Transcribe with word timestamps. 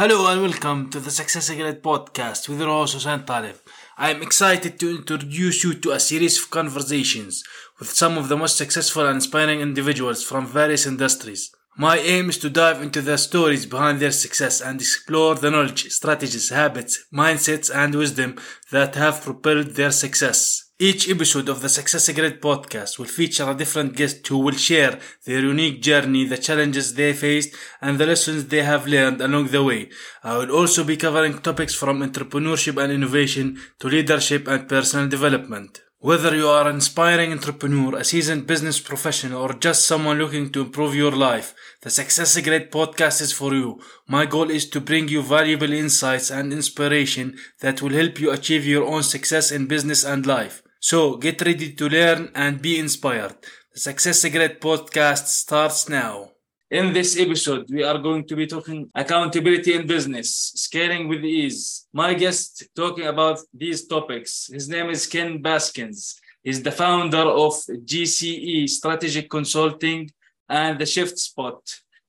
Hello 0.00 0.26
and 0.28 0.40
welcome 0.40 0.88
to 0.88 0.98
the 0.98 1.10
Success 1.10 1.50
Accelerate 1.50 1.82
podcast 1.82 2.48
with 2.48 2.58
your 2.58 2.70
host 2.70 3.04
Talib. 3.26 3.56
I 3.98 4.10
am 4.10 4.22
excited 4.22 4.80
to 4.80 4.96
introduce 4.96 5.62
you 5.62 5.74
to 5.74 5.90
a 5.90 6.00
series 6.00 6.38
of 6.38 6.48
conversations 6.48 7.44
with 7.78 7.90
some 7.90 8.16
of 8.16 8.30
the 8.30 8.36
most 8.38 8.56
successful 8.56 9.04
and 9.04 9.16
inspiring 9.16 9.60
individuals 9.60 10.24
from 10.24 10.46
various 10.46 10.86
industries. 10.86 11.50
My 11.76 11.98
aim 11.98 12.30
is 12.30 12.38
to 12.38 12.48
dive 12.48 12.80
into 12.80 13.02
the 13.02 13.18
stories 13.18 13.66
behind 13.66 14.00
their 14.00 14.10
success 14.10 14.62
and 14.62 14.80
explore 14.80 15.34
the 15.34 15.50
knowledge, 15.50 15.90
strategies, 15.90 16.48
habits, 16.48 17.04
mindsets, 17.12 17.70
and 17.70 17.94
wisdom 17.94 18.38
that 18.70 18.94
have 18.94 19.20
propelled 19.20 19.72
their 19.72 19.92
success. 19.92 20.69
Each 20.82 21.10
episode 21.10 21.50
of 21.50 21.60
the 21.60 21.68
Success 21.68 22.08
Grid 22.08 22.40
podcast 22.40 22.98
will 22.98 23.04
feature 23.04 23.46
a 23.50 23.54
different 23.54 23.94
guest 23.94 24.26
who 24.26 24.38
will 24.38 24.54
share 24.54 24.98
their 25.26 25.40
unique 25.40 25.82
journey, 25.82 26.24
the 26.24 26.38
challenges 26.38 26.94
they 26.94 27.12
faced, 27.12 27.54
and 27.82 27.98
the 27.98 28.06
lessons 28.06 28.46
they 28.46 28.62
have 28.62 28.86
learned 28.86 29.20
along 29.20 29.48
the 29.48 29.62
way. 29.62 29.90
I 30.24 30.38
will 30.38 30.50
also 30.50 30.82
be 30.82 30.96
covering 30.96 31.40
topics 31.40 31.74
from 31.74 32.00
entrepreneurship 32.00 32.82
and 32.82 32.90
innovation 32.90 33.60
to 33.80 33.88
leadership 33.88 34.48
and 34.48 34.66
personal 34.70 35.06
development. 35.06 35.82
Whether 35.98 36.34
you 36.34 36.48
are 36.48 36.66
an 36.66 36.76
inspiring 36.76 37.30
entrepreneur, 37.32 37.96
a 37.96 38.02
seasoned 38.02 38.46
business 38.46 38.80
professional, 38.80 39.42
or 39.42 39.52
just 39.52 39.86
someone 39.86 40.18
looking 40.18 40.48
to 40.52 40.62
improve 40.62 40.94
your 40.94 41.12
life, 41.12 41.54
the 41.82 41.90
Success 41.90 42.40
Grid 42.40 42.72
podcast 42.72 43.20
is 43.20 43.34
for 43.34 43.52
you. 43.52 43.82
My 44.08 44.24
goal 44.24 44.48
is 44.48 44.66
to 44.70 44.80
bring 44.80 45.08
you 45.08 45.20
valuable 45.20 45.74
insights 45.74 46.30
and 46.30 46.54
inspiration 46.54 47.36
that 47.60 47.82
will 47.82 47.90
help 47.90 48.18
you 48.18 48.30
achieve 48.30 48.64
your 48.64 48.86
own 48.86 49.02
success 49.02 49.52
in 49.52 49.66
business 49.66 50.04
and 50.04 50.24
life. 50.24 50.62
So 50.82 51.18
get 51.18 51.42
ready 51.42 51.74
to 51.74 51.88
learn 51.90 52.30
and 52.34 52.62
be 52.62 52.78
inspired. 52.78 53.36
The 53.74 53.80
Success 53.80 54.22
Secret 54.22 54.62
podcast 54.62 55.26
starts 55.26 55.90
now. 55.90 56.30
In 56.70 56.94
this 56.94 57.20
episode, 57.20 57.66
we 57.68 57.84
are 57.84 57.98
going 57.98 58.24
to 58.28 58.34
be 58.34 58.46
talking 58.46 58.88
accountability 58.94 59.74
in 59.74 59.86
business, 59.86 60.52
scaling 60.56 61.06
with 61.06 61.22
ease. 61.22 61.86
My 61.92 62.14
guest 62.14 62.66
talking 62.74 63.08
about 63.08 63.40
these 63.52 63.86
topics, 63.86 64.48
his 64.50 64.70
name 64.70 64.88
is 64.88 65.06
Ken 65.06 65.42
Paskins. 65.42 66.14
He's 66.42 66.62
the 66.62 66.72
founder 66.72 67.28
of 67.28 67.52
GCE 67.92 68.66
Strategic 68.66 69.28
Consulting 69.28 70.10
and 70.48 70.78
the 70.78 70.86
Shift 70.86 71.18
Spot. 71.18 71.60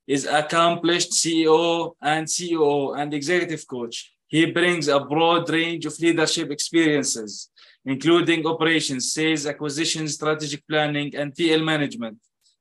Is 0.08 0.26
accomplished 0.26 1.12
CEO 1.12 1.92
and 2.02 2.26
COO 2.26 2.94
and 2.94 3.14
executive 3.14 3.68
coach. 3.68 4.14
He 4.28 4.46
brings 4.46 4.88
a 4.88 5.02
broad 5.02 5.50
range 5.50 5.86
of 5.86 6.00
leadership 6.00 6.52
experiences, 6.52 7.50
including 7.86 8.46
operations, 8.46 9.14
sales, 9.14 9.46
acquisition, 9.46 10.08
strategic 10.08 10.68
planning, 10.68 11.16
and 11.16 11.34
TL 11.34 11.64
management 11.64 12.18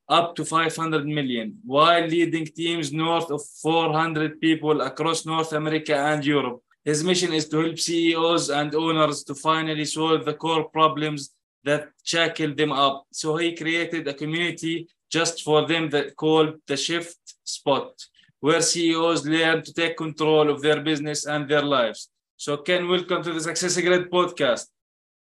up 0.08 0.34
to 0.34 0.44
500 0.44 1.06
million, 1.06 1.56
while 1.64 2.04
leading 2.04 2.44
teams 2.44 2.92
north 2.92 3.30
of 3.30 3.42
400 3.62 4.40
people 4.40 4.80
across 4.80 5.24
North 5.24 5.52
America 5.52 5.96
and 5.96 6.24
Europe. 6.24 6.60
His 6.84 7.04
mission 7.04 7.32
is 7.32 7.48
to 7.50 7.60
help 7.60 7.78
CEOs 7.78 8.50
and 8.50 8.74
owners 8.74 9.22
to 9.24 9.34
finally 9.34 9.84
solve 9.84 10.24
the 10.24 10.34
core 10.34 10.64
problems 10.64 11.30
that 11.62 11.90
shackle 12.02 12.54
them 12.54 12.72
up. 12.72 13.06
So 13.12 13.36
he 13.36 13.54
created 13.54 14.08
a 14.08 14.14
community 14.14 14.88
just 15.10 15.42
for 15.42 15.66
them 15.66 15.90
that 15.90 16.16
called 16.16 16.54
the 16.66 16.76
Shift 16.76 17.18
Spot, 17.44 17.92
where 18.40 18.62
CEOs 18.62 19.26
learn 19.26 19.62
to 19.62 19.72
take 19.72 19.96
control 19.96 20.50
of 20.50 20.62
their 20.62 20.80
business 20.80 21.26
and 21.26 21.48
their 21.48 21.62
lives. 21.62 22.08
So 22.36 22.56
Ken, 22.56 22.88
welcome 22.88 23.22
to 23.22 23.32
the 23.32 23.40
Success 23.40 23.80
Grid 23.80 24.10
podcast. 24.10 24.66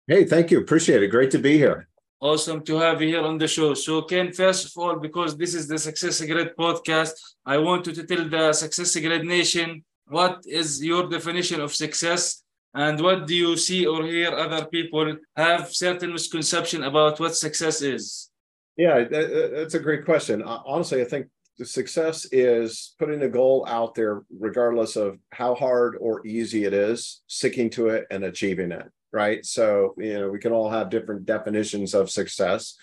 Hey, 0.06 0.26
thank 0.26 0.50
you. 0.50 0.58
Appreciate 0.60 1.02
it. 1.02 1.08
Great 1.08 1.30
to 1.30 1.38
be 1.38 1.56
here. 1.56 1.88
Awesome 2.20 2.62
to 2.64 2.76
have 2.76 3.00
you 3.00 3.08
here 3.08 3.22
on 3.22 3.38
the 3.38 3.48
show. 3.48 3.72
So, 3.72 4.02
Ken, 4.02 4.32
first 4.32 4.66
of 4.66 4.72
all, 4.76 4.96
because 4.96 5.34
this 5.34 5.54
is 5.54 5.66
the 5.66 5.78
Success 5.78 6.20
Grid 6.20 6.54
podcast, 6.58 7.12
I 7.46 7.56
want 7.56 7.86
you 7.86 7.94
to 7.94 8.04
tell 8.04 8.28
the 8.28 8.52
Success 8.52 8.94
Grid 8.96 9.24
Nation 9.24 9.82
what 10.08 10.44
is 10.46 10.84
your 10.84 11.08
definition 11.08 11.62
of 11.62 11.74
success 11.74 12.42
and 12.74 13.00
what 13.00 13.26
do 13.26 13.34
you 13.34 13.56
see 13.56 13.86
or 13.86 14.04
hear 14.04 14.28
other 14.28 14.66
people 14.66 15.16
have 15.36 15.74
certain 15.74 16.12
misconception 16.12 16.82
about 16.82 17.18
what 17.18 17.34
success 17.34 17.80
is? 17.80 18.28
Yeah, 18.76 19.04
that's 19.04 19.72
a 19.72 19.80
great 19.80 20.04
question. 20.04 20.42
Uh, 20.42 20.58
honestly, 20.66 21.00
I 21.00 21.06
think 21.06 21.28
the 21.56 21.64
success 21.64 22.26
is 22.30 22.94
putting 22.98 23.22
a 23.22 23.28
goal 23.28 23.64
out 23.66 23.94
there, 23.94 24.24
regardless 24.38 24.96
of 24.96 25.18
how 25.32 25.54
hard 25.54 25.96
or 25.98 26.26
easy 26.26 26.64
it 26.64 26.74
is, 26.74 27.22
sticking 27.26 27.70
to 27.70 27.88
it 27.88 28.04
and 28.10 28.24
achieving 28.24 28.70
it 28.70 28.84
right? 29.14 29.46
So, 29.46 29.94
you 29.96 30.18
know, 30.18 30.28
we 30.28 30.40
can 30.40 30.52
all 30.52 30.68
have 30.68 30.90
different 30.90 31.24
definitions 31.24 31.94
of 31.94 32.10
success, 32.10 32.76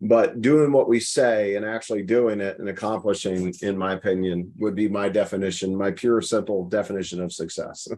but 0.00 0.40
doing 0.40 0.70
what 0.70 0.88
we 0.88 1.00
say 1.00 1.56
and 1.56 1.64
actually 1.64 2.02
doing 2.02 2.40
it 2.40 2.58
and 2.58 2.68
accomplishing, 2.68 3.54
in 3.62 3.76
my 3.76 3.94
opinion, 3.94 4.52
would 4.58 4.76
be 4.76 4.88
my 4.88 5.08
definition, 5.08 5.74
my 5.74 5.90
pure, 5.90 6.20
simple 6.20 6.68
definition 6.68 7.22
of 7.22 7.32
success. 7.32 7.88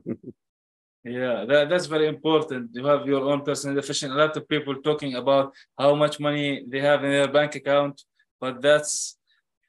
yeah, 1.05 1.45
that, 1.45 1.69
that's 1.69 1.87
very 1.87 2.07
important. 2.07 2.71
You 2.73 2.87
have 2.87 3.07
your 3.07 3.25
own 3.31 3.43
personal 3.43 3.75
definition. 3.75 4.13
A 4.13 4.15
lot 4.15 4.37
of 4.37 4.49
people 4.49 4.77
talking 4.77 5.17
about 5.17 5.53
how 5.77 5.95
much 5.97 6.21
money 6.21 6.65
they 6.69 6.81
have 6.81 7.03
in 7.05 7.11
their 7.11 7.29
bank 7.29 7.57
account, 7.57 8.03
but 8.41 8.63
that's 8.63 9.19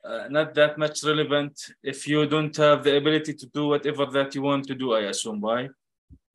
uh, 0.06 0.28
not 0.30 0.54
that 0.54 0.78
much 0.78 1.04
relevant 1.04 1.60
if 1.84 2.08
you 2.08 2.26
don't 2.28 2.56
have 2.56 2.84
the 2.84 2.98
ability 2.98 3.34
to 3.34 3.48
do 3.48 3.68
whatever 3.68 4.06
that 4.06 4.34
you 4.36 4.44
want 4.44 4.66
to 4.66 4.76
do, 4.76 4.94
I 4.94 5.02
assume, 5.14 5.42
right? 5.42 5.72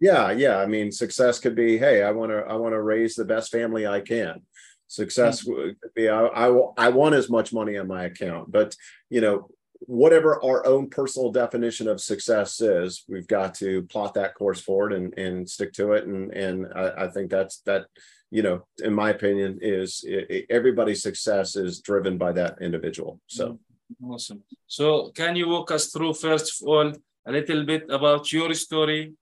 Yeah, 0.00 0.30
yeah. 0.30 0.58
I 0.58 0.66
mean, 0.66 0.92
success 0.92 1.38
could 1.38 1.54
be, 1.54 1.78
hey, 1.78 2.02
I 2.02 2.10
want 2.10 2.30
to, 2.30 2.38
I 2.38 2.54
want 2.54 2.74
to 2.74 2.82
raise 2.82 3.14
the 3.14 3.24
best 3.24 3.50
family 3.50 3.86
I 3.86 4.00
can. 4.00 4.42
Success 4.88 5.44
mm-hmm. 5.44 5.70
could 5.80 5.94
be, 5.94 6.08
I, 6.08 6.26
I, 6.26 6.48
I 6.76 6.88
want 6.90 7.14
as 7.14 7.30
much 7.30 7.52
money 7.52 7.76
on 7.78 7.88
my 7.88 8.04
account. 8.04 8.52
But 8.52 8.76
you 9.10 9.20
know, 9.20 9.48
whatever 9.80 10.42
our 10.44 10.66
own 10.66 10.88
personal 10.90 11.32
definition 11.32 11.88
of 11.88 12.00
success 12.00 12.60
is, 12.60 13.04
we've 13.08 13.26
got 13.26 13.54
to 13.54 13.82
plot 13.84 14.14
that 14.14 14.34
course 14.34 14.60
forward 14.60 14.92
and 14.92 15.16
and 15.18 15.48
stick 15.48 15.72
to 15.74 15.92
it. 15.92 16.06
And 16.06 16.32
and 16.32 16.66
I, 16.74 17.04
I 17.04 17.08
think 17.08 17.30
that's 17.30 17.60
that. 17.60 17.86
You 18.32 18.42
know, 18.42 18.66
in 18.82 18.92
my 18.92 19.10
opinion, 19.10 19.60
is 19.62 20.02
it, 20.04 20.46
everybody's 20.50 21.00
success 21.00 21.54
is 21.54 21.80
driven 21.80 22.18
by 22.18 22.32
that 22.32 22.60
individual. 22.60 23.20
So 23.28 23.44
mm-hmm. 23.50 24.10
awesome. 24.10 24.42
So, 24.66 25.12
can 25.14 25.36
you 25.36 25.48
walk 25.48 25.70
us 25.70 25.92
through 25.92 26.14
first 26.14 26.60
of 26.60 26.68
all 26.68 26.92
a 27.24 27.32
little 27.32 27.64
bit 27.64 27.84
about 27.88 28.32
your 28.32 28.52
story 28.54 29.14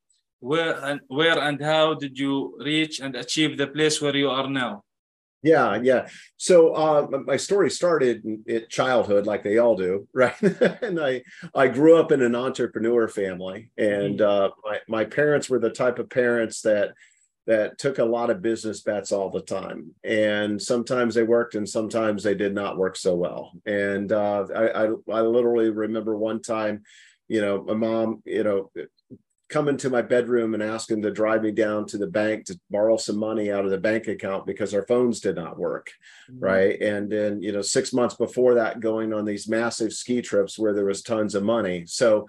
where 0.44 0.77
and 0.84 1.00
where 1.09 1.38
and 1.38 1.59
how 1.62 1.94
did 1.94 2.19
you 2.19 2.56
reach 2.60 3.00
and 3.00 3.16
achieve 3.16 3.56
the 3.56 3.66
place 3.66 4.00
where 4.03 4.16
you 4.16 4.28
are 4.28 4.49
now? 4.49 4.82
Yeah, 5.43 5.78
yeah. 5.82 6.09
So 6.38 6.72
uh, 6.75 7.06
my 7.27 7.37
story 7.37 7.71
started 7.71 8.25
in 8.25 8.62
childhood, 8.71 9.27
like 9.27 9.43
they 9.43 9.59
all 9.59 9.77
do, 9.77 10.09
right? 10.15 10.41
and 10.83 11.00
I 11.00 11.22
I 11.54 11.69
grew 11.69 11.97
up 11.97 12.12
in 12.12 12.22
an 12.22 12.34
entrepreneur 12.34 13.09
family, 13.09 13.71
and 13.77 14.19
mm-hmm. 14.21 14.44
uh, 14.44 14.49
my 14.65 14.78
my 14.88 15.04
parents 15.04 15.49
were 15.49 15.59
the 15.59 15.71
type 15.71 15.99
of 15.99 16.09
parents 16.10 16.62
that 16.62 16.93
that 17.47 17.78
took 17.78 17.99
a 17.99 18.04
lot 18.04 18.31
of 18.31 18.41
business 18.41 18.81
bets 18.81 19.12
all 19.12 19.31
the 19.31 19.43
time, 19.43 19.94
and 20.03 20.60
sometimes 20.60 21.15
they 21.15 21.25
worked, 21.25 21.54
and 21.54 21.69
sometimes 21.69 22.22
they 22.22 22.34
did 22.34 22.54
not 22.54 22.78
work 22.78 22.97
so 22.97 23.15
well. 23.15 23.53
And 23.66 24.12
uh, 24.12 24.47
I, 24.54 24.84
I 24.84 24.84
I 25.12 25.21
literally 25.21 25.69
remember 25.69 26.16
one 26.16 26.41
time, 26.41 26.84
you 27.28 27.43
know, 27.43 27.62
my 27.62 27.75
mom, 27.75 28.22
you 28.25 28.44
know, 28.44 28.71
come 29.49 29.69
into 29.69 29.91
my 29.91 30.03
bedroom 30.03 30.55
and 30.55 30.62
ask 30.62 30.91
him 30.91 31.03
to 31.03 31.10
drive 31.10 31.43
me 31.43 31.50
down 31.50 31.87
to 31.87 31.99
the 31.99 32.06
bank 32.06 32.47
to 32.47 32.59
borrow 32.71 32.97
some 32.97 33.19
money 33.19 33.50
out 33.50 33.65
of 33.65 33.71
the 33.71 33.78
bank 33.78 34.09
account 34.09 34.47
because 34.47 34.75
our 34.75 34.87
phones 34.87 35.21
did 35.21 35.37
not 35.37 35.59
work 35.59 35.91
mm-hmm. 36.31 36.44
right? 36.44 36.81
And 36.81 37.10
then 37.10 37.43
you 37.43 37.53
know 37.53 37.62
six 37.62 37.93
months 37.93 38.15
before 38.15 38.54
that 38.54 38.81
going 38.81 39.12
on 39.12 39.25
these 39.25 39.49
massive 39.49 39.93
ski 39.93 40.22
trips 40.22 40.59
where 40.59 40.72
there 40.72 40.87
was 40.87 41.03
tons 41.03 41.34
of 41.34 41.43
money. 41.43 41.84
So 41.87 42.27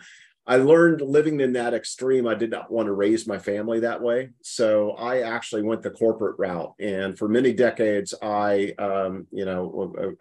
i 0.48 0.58
learned 0.58 1.02
living 1.02 1.40
in 1.40 1.54
that 1.54 1.74
extreme 1.74 2.28
i 2.28 2.36
did 2.36 2.52
not 2.52 2.70
want 2.70 2.86
to 2.86 2.94
raise 2.94 3.28
my 3.28 3.38
family 3.38 3.80
that 3.80 4.02
way. 4.02 4.30
So 4.44 4.92
i 4.92 5.22
actually 5.22 5.64
went 5.64 5.82
the 5.82 5.92
corporate 5.92 6.38
route. 6.38 6.74
And 6.80 7.18
for 7.18 7.28
many 7.28 7.54
decades 7.54 8.14
i 8.22 8.74
um, 8.78 9.28
you 9.32 9.46
know 9.46 10.16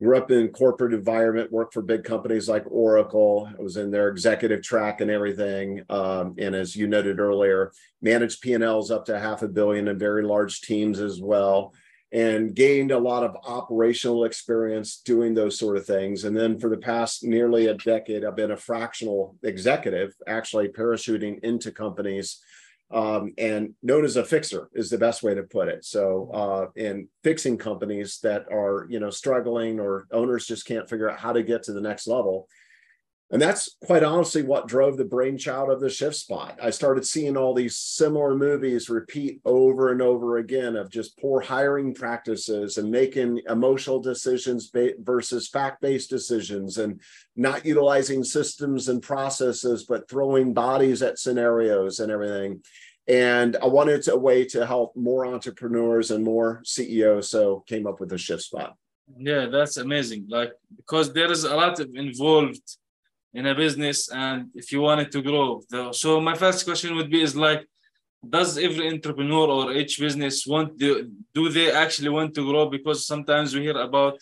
grew 0.00 0.16
up 0.16 0.30
in 0.30 0.48
corporate 0.48 0.94
environment 0.94 1.50
worked 1.50 1.74
for 1.74 1.82
big 1.82 2.04
companies 2.04 2.48
like 2.48 2.64
oracle 2.70 3.48
i 3.58 3.62
was 3.62 3.76
in 3.76 3.90
their 3.90 4.08
executive 4.08 4.62
track 4.62 5.00
and 5.00 5.10
everything 5.10 5.82
um, 5.90 6.34
and 6.38 6.54
as 6.54 6.76
you 6.76 6.86
noted 6.86 7.18
earlier 7.18 7.72
managed 8.02 8.40
p&l's 8.40 8.90
up 8.90 9.04
to 9.04 9.18
half 9.18 9.42
a 9.42 9.48
billion 9.48 9.88
and 9.88 9.98
very 9.98 10.22
large 10.22 10.60
teams 10.60 11.00
as 11.00 11.20
well 11.20 11.72
and 12.10 12.54
gained 12.54 12.90
a 12.90 12.98
lot 12.98 13.22
of 13.22 13.36
operational 13.46 14.24
experience 14.24 15.02
doing 15.04 15.34
those 15.34 15.58
sort 15.58 15.76
of 15.76 15.84
things 15.84 16.24
and 16.24 16.36
then 16.36 16.58
for 16.58 16.70
the 16.70 16.76
past 16.76 17.22
nearly 17.24 17.66
a 17.66 17.74
decade 17.74 18.24
i've 18.24 18.36
been 18.36 18.52
a 18.52 18.56
fractional 18.56 19.36
executive 19.42 20.14
actually 20.26 20.68
parachuting 20.68 21.42
into 21.42 21.70
companies 21.70 22.40
um, 22.90 23.34
and 23.36 23.74
known 23.82 24.04
as 24.04 24.16
a 24.16 24.24
fixer 24.24 24.70
is 24.74 24.88
the 24.88 24.98
best 24.98 25.22
way 25.22 25.34
to 25.34 25.42
put 25.42 25.68
it. 25.68 25.84
So, 25.84 26.30
uh, 26.32 26.66
in 26.74 27.08
fixing 27.22 27.58
companies 27.58 28.18
that 28.22 28.46
are 28.50 28.86
you 28.88 29.00
know 29.00 29.10
struggling 29.10 29.78
or 29.78 30.06
owners 30.12 30.46
just 30.46 30.66
can't 30.66 30.88
figure 30.88 31.10
out 31.10 31.18
how 31.18 31.32
to 31.32 31.42
get 31.42 31.62
to 31.64 31.72
the 31.72 31.80
next 31.80 32.06
level, 32.06 32.48
and 33.30 33.42
that's 33.42 33.76
quite 33.84 34.02
honestly 34.02 34.42
what 34.42 34.68
drove 34.68 34.96
the 34.96 35.04
brainchild 35.04 35.70
of 35.70 35.80
the 35.80 35.90
shift 35.90 36.16
spot. 36.16 36.58
I 36.62 36.70
started 36.70 37.04
seeing 37.04 37.36
all 37.36 37.52
these 37.52 37.76
similar 37.76 38.34
movies 38.34 38.88
repeat 38.88 39.40
over 39.44 39.92
and 39.92 40.00
over 40.00 40.38
again 40.38 40.76
of 40.76 40.90
just 40.90 41.18
poor 41.18 41.42
hiring 41.42 41.92
practices 41.92 42.78
and 42.78 42.90
making 42.90 43.42
emotional 43.46 44.00
decisions 44.00 44.72
versus 45.00 45.48
fact 45.48 45.82
based 45.82 46.08
decisions 46.08 46.78
and 46.78 47.02
not 47.36 47.66
utilizing 47.66 48.24
systems 48.24 48.88
and 48.88 49.02
processes, 49.02 49.84
but 49.84 50.08
throwing 50.08 50.54
bodies 50.54 51.02
at 51.02 51.18
scenarios 51.18 52.00
and 52.00 52.10
everything. 52.10 52.62
And 53.08 53.56
I 53.62 53.66
wanted 53.66 54.08
a 54.08 54.16
way 54.16 54.46
to 54.46 54.64
help 54.66 54.96
more 54.96 55.26
entrepreneurs 55.26 56.10
and 56.10 56.24
more 56.24 56.62
CEOs. 56.64 57.28
So 57.28 57.62
came 57.66 57.86
up 57.86 58.00
with 58.00 58.08
the 58.08 58.18
shift 58.18 58.42
spot. 58.42 58.74
Yeah, 59.18 59.46
that's 59.46 59.76
amazing. 59.76 60.26
Like 60.30 60.52
because 60.76 61.12
there 61.12 61.30
is 61.30 61.44
a 61.44 61.54
lot 61.54 61.78
of 61.80 61.90
involved 61.94 62.62
in 63.34 63.46
a 63.46 63.54
business 63.54 64.10
and 64.10 64.48
if 64.54 64.72
you 64.72 64.80
wanted 64.80 65.12
to 65.12 65.22
grow. 65.22 65.60
So 65.92 66.20
my 66.20 66.34
first 66.34 66.64
question 66.64 66.96
would 66.96 67.10
be 67.10 67.22
is 67.22 67.36
like 67.36 67.66
does 68.28 68.58
every 68.58 68.88
entrepreneur 68.88 69.46
or 69.46 69.72
each 69.72 70.00
business 70.00 70.46
want 70.46 70.78
to 70.80 71.10
do 71.34 71.48
they 71.48 71.70
actually 71.70 72.08
want 72.08 72.34
to 72.34 72.44
grow? 72.44 72.68
Because 72.68 73.06
sometimes 73.06 73.54
we 73.54 73.62
hear 73.62 73.78
about 73.78 74.18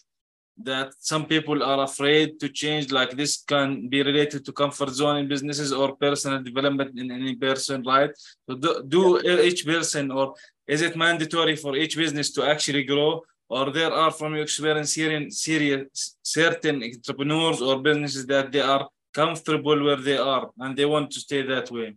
that 0.63 0.93
some 0.99 1.27
people 1.27 1.63
are 1.63 1.85
afraid 1.85 2.41
to 2.41 2.49
change 2.49 2.91
like 2.91 3.11
this 3.11 3.43
can 3.47 3.89
be 3.89 4.03
related 4.03 4.45
to 4.45 4.53
comfort 4.53 4.89
zone 4.89 5.19
in 5.19 5.29
businesses 5.29 5.71
or 5.71 5.97
personal 5.97 6.43
development 6.43 6.99
in 6.99 7.11
any 7.11 7.35
person 7.37 7.83
right? 7.85 8.11
So 8.49 8.57
do, 8.57 8.83
do 8.87 9.21
yeah. 9.23 9.41
each 9.41 9.67
person 9.67 10.11
or 10.11 10.35
is 10.67 10.81
it 10.83 10.97
mandatory 10.97 11.57
for 11.57 11.77
each 11.77 11.97
business 11.97 12.31
to 12.33 12.45
actually 12.45 12.85
grow? 12.85 13.23
Or 13.49 13.71
there 13.71 13.93
are 13.93 14.11
from 14.11 14.35
your 14.35 14.43
experience 14.43 14.95
here 14.95 15.13
in 15.13 15.31
Syria 15.31 15.85
certain 16.23 16.83
entrepreneurs 16.83 17.61
or 17.61 17.81
businesses 17.81 18.27
that 18.27 18.51
they 18.51 18.61
are 18.61 18.89
comfortable 19.17 19.83
where 19.83 19.97
they 19.97 20.19
are 20.19 20.51
and 20.59 20.77
they 20.77 20.85
want 20.85 21.11
to 21.13 21.21
stay 21.21 21.43
that 21.43 21.71
way. 21.71 21.95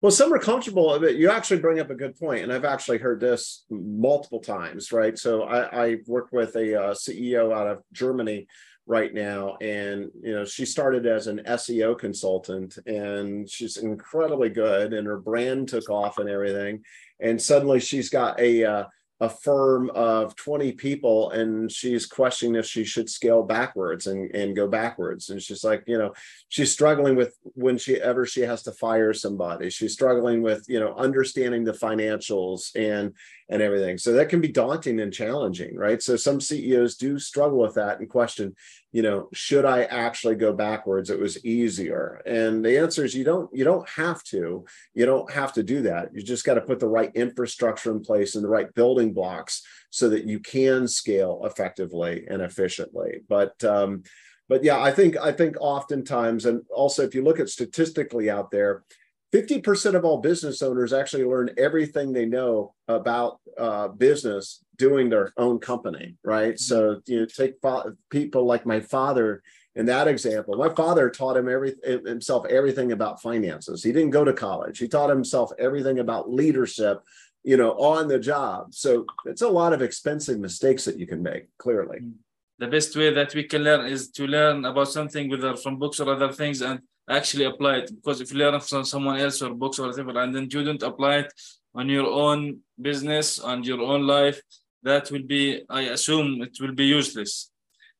Well, 0.00 0.12
some 0.12 0.32
are 0.32 0.38
comfortable. 0.38 0.98
But 1.00 1.16
you 1.16 1.30
actually 1.30 1.60
bring 1.60 1.80
up 1.80 1.90
a 1.90 1.94
good 2.02 2.18
point, 2.18 2.44
and 2.44 2.52
I've 2.52 2.64
actually 2.64 2.98
heard 2.98 3.20
this 3.20 3.64
multiple 3.70 4.40
times, 4.40 4.92
right? 4.92 5.18
So 5.18 5.42
I, 5.42 5.86
I 5.86 5.96
work 6.06 6.28
with 6.32 6.54
a 6.54 6.80
uh, 6.80 6.94
CEO 6.94 7.52
out 7.52 7.66
of 7.66 7.82
Germany 7.92 8.46
right 8.86 9.12
now, 9.12 9.56
and 9.60 10.10
you 10.22 10.32
know 10.32 10.44
she 10.44 10.64
started 10.64 11.06
as 11.06 11.26
an 11.26 11.42
SEO 11.46 11.98
consultant, 11.98 12.78
and 12.86 13.50
she's 13.50 13.78
incredibly 13.78 14.50
good, 14.50 14.92
and 14.92 15.06
her 15.06 15.18
brand 15.18 15.68
took 15.68 15.90
off 15.90 16.18
and 16.18 16.28
everything, 16.28 16.84
and 17.18 17.40
suddenly 17.40 17.80
she's 17.80 18.10
got 18.10 18.38
a 18.38 18.64
uh, 18.64 18.84
a 19.20 19.28
firm 19.28 19.90
of 19.94 20.36
20 20.36 20.72
people 20.72 21.30
and 21.30 21.72
she's 21.72 22.04
questioning 22.04 22.54
if 22.54 22.66
she 22.66 22.84
should 22.84 23.08
scale 23.08 23.42
backwards 23.42 24.06
and, 24.06 24.34
and 24.34 24.54
go 24.54 24.68
backwards. 24.68 25.30
And 25.30 25.40
she's 25.40 25.64
like 25.64 25.84
you 25.86 25.96
know 25.96 26.12
she's 26.48 26.72
struggling 26.72 27.16
with 27.16 27.36
when 27.54 27.78
she 27.78 27.96
ever 28.00 28.26
she 28.26 28.42
has 28.42 28.62
to 28.64 28.72
fire 28.72 29.14
somebody. 29.14 29.70
She's 29.70 29.94
struggling 29.94 30.42
with 30.42 30.64
you 30.68 30.80
know 30.80 30.94
understanding 30.94 31.64
the 31.64 31.72
financials 31.72 32.74
and 32.74 33.14
and 33.48 33.62
everything. 33.62 33.96
So 33.96 34.12
that 34.14 34.28
can 34.28 34.40
be 34.40 34.48
daunting 34.48 35.00
and 35.00 35.12
challenging 35.12 35.76
right? 35.76 36.02
So 36.02 36.16
some 36.16 36.40
ceos 36.40 36.96
do 36.96 37.18
struggle 37.18 37.58
with 37.58 37.74
that 37.74 38.00
and 38.00 38.08
question 38.08 38.54
you 38.92 39.02
know 39.02 39.28
should 39.34 39.66
i 39.66 39.82
actually 39.84 40.36
go 40.36 40.52
backwards? 40.52 41.10
It 41.10 41.20
was 41.20 41.44
easier. 41.44 42.22
And 42.24 42.64
the 42.64 42.78
answer 42.78 43.04
is 43.04 43.14
you 43.14 43.24
don't 43.24 43.50
you 43.52 43.64
don't 43.64 43.88
have 43.90 44.22
to. 44.24 44.64
You 44.94 45.06
don't 45.06 45.30
have 45.30 45.52
to 45.54 45.62
do 45.62 45.82
that. 45.82 46.14
You 46.14 46.22
just 46.22 46.44
got 46.44 46.54
to 46.54 46.60
put 46.62 46.80
the 46.80 46.88
right 46.88 47.10
infrastructure 47.14 47.90
in 47.90 48.00
place 48.00 48.34
and 48.34 48.44
the 48.44 48.48
right 48.48 48.72
building 48.74 49.12
blocks 49.12 49.62
so 49.90 50.08
that 50.08 50.24
you 50.24 50.40
can 50.40 50.88
scale 50.88 51.42
effectively 51.44 52.24
and 52.28 52.40
efficiently. 52.40 53.20
But 53.28 53.62
um 53.64 54.02
but 54.48 54.62
yeah 54.62 54.80
i 54.80 54.92
think 54.92 55.16
i 55.18 55.32
think 55.32 55.56
oftentimes 55.60 56.46
and 56.46 56.62
also 56.70 57.02
if 57.02 57.14
you 57.14 57.22
look 57.22 57.40
at 57.40 57.48
statistically 57.48 58.30
out 58.30 58.50
there 58.50 58.84
50% 59.32 59.94
of 59.94 60.04
all 60.04 60.18
business 60.18 60.62
owners 60.62 60.92
actually 60.92 61.24
learn 61.24 61.50
everything 61.58 62.12
they 62.12 62.26
know 62.26 62.74
about 62.88 63.40
uh, 63.58 63.88
business 63.88 64.62
doing 64.76 65.08
their 65.08 65.32
own 65.36 65.58
company, 65.58 66.14
right? 66.24 66.54
Mm-hmm. 66.54 66.58
So 66.58 67.00
you 67.06 67.20
know, 67.20 67.26
take 67.26 67.54
fa- 67.60 67.96
people 68.10 68.44
like 68.44 68.66
my 68.66 68.80
father 68.80 69.42
in 69.74 69.86
that 69.86 70.08
example. 70.08 70.56
My 70.56 70.74
father 70.74 71.10
taught 71.10 71.36
him 71.36 71.48
every, 71.48 71.74
himself 71.84 72.46
everything 72.46 72.92
about 72.92 73.20
finances. 73.20 73.82
He 73.82 73.92
didn't 73.92 74.10
go 74.10 74.24
to 74.24 74.32
college. 74.32 74.78
He 74.78 74.88
taught 74.88 75.10
himself 75.10 75.50
everything 75.58 75.98
about 75.98 76.32
leadership, 76.32 77.02
you 77.44 77.56
know, 77.56 77.72
on 77.72 78.08
the 78.08 78.18
job. 78.18 78.74
So 78.74 79.04
it's 79.26 79.42
a 79.42 79.48
lot 79.48 79.72
of 79.72 79.82
expensive 79.82 80.38
mistakes 80.38 80.84
that 80.86 80.98
you 80.98 81.06
can 81.06 81.22
make, 81.22 81.46
clearly. 81.58 81.98
Mm-hmm. 81.98 82.25
The 82.58 82.66
best 82.66 82.96
way 82.96 83.12
that 83.12 83.34
we 83.34 83.44
can 83.44 83.62
learn 83.64 83.86
is 83.86 84.10
to 84.12 84.26
learn 84.26 84.64
about 84.64 84.88
something, 84.88 85.28
whether 85.28 85.56
from 85.56 85.78
books 85.78 86.00
or 86.00 86.08
other 86.10 86.32
things, 86.32 86.62
and 86.62 86.80
actually 87.08 87.44
apply 87.44 87.76
it. 87.76 87.90
Because 87.94 88.20
if 88.20 88.32
you 88.32 88.38
learn 88.38 88.58
from 88.60 88.84
someone 88.84 89.20
else 89.20 89.42
or 89.42 89.54
books 89.54 89.78
or 89.78 89.88
whatever 89.88 90.18
and 90.20 90.34
then 90.34 90.48
you 90.50 90.64
don't 90.64 90.82
apply 90.82 91.16
it 91.18 91.32
on 91.74 91.88
your 91.88 92.06
own 92.06 92.58
business 92.80 93.38
and 93.38 93.66
your 93.66 93.82
own 93.82 94.06
life 94.06 94.40
that 94.82 95.10
will 95.10 95.22
be 95.22 95.62
i 95.68 95.82
assume 95.96 96.42
it 96.42 96.56
will 96.60 96.72
be 96.72 96.86
useless. 96.86 97.50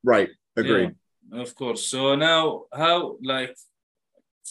Right. 0.03 0.29
Agreed 0.55 0.95
yeah, 1.31 1.41
of 1.41 1.53
course. 1.55 1.85
So 1.87 2.15
now 2.15 2.63
how 2.73 3.17
like 3.21 3.55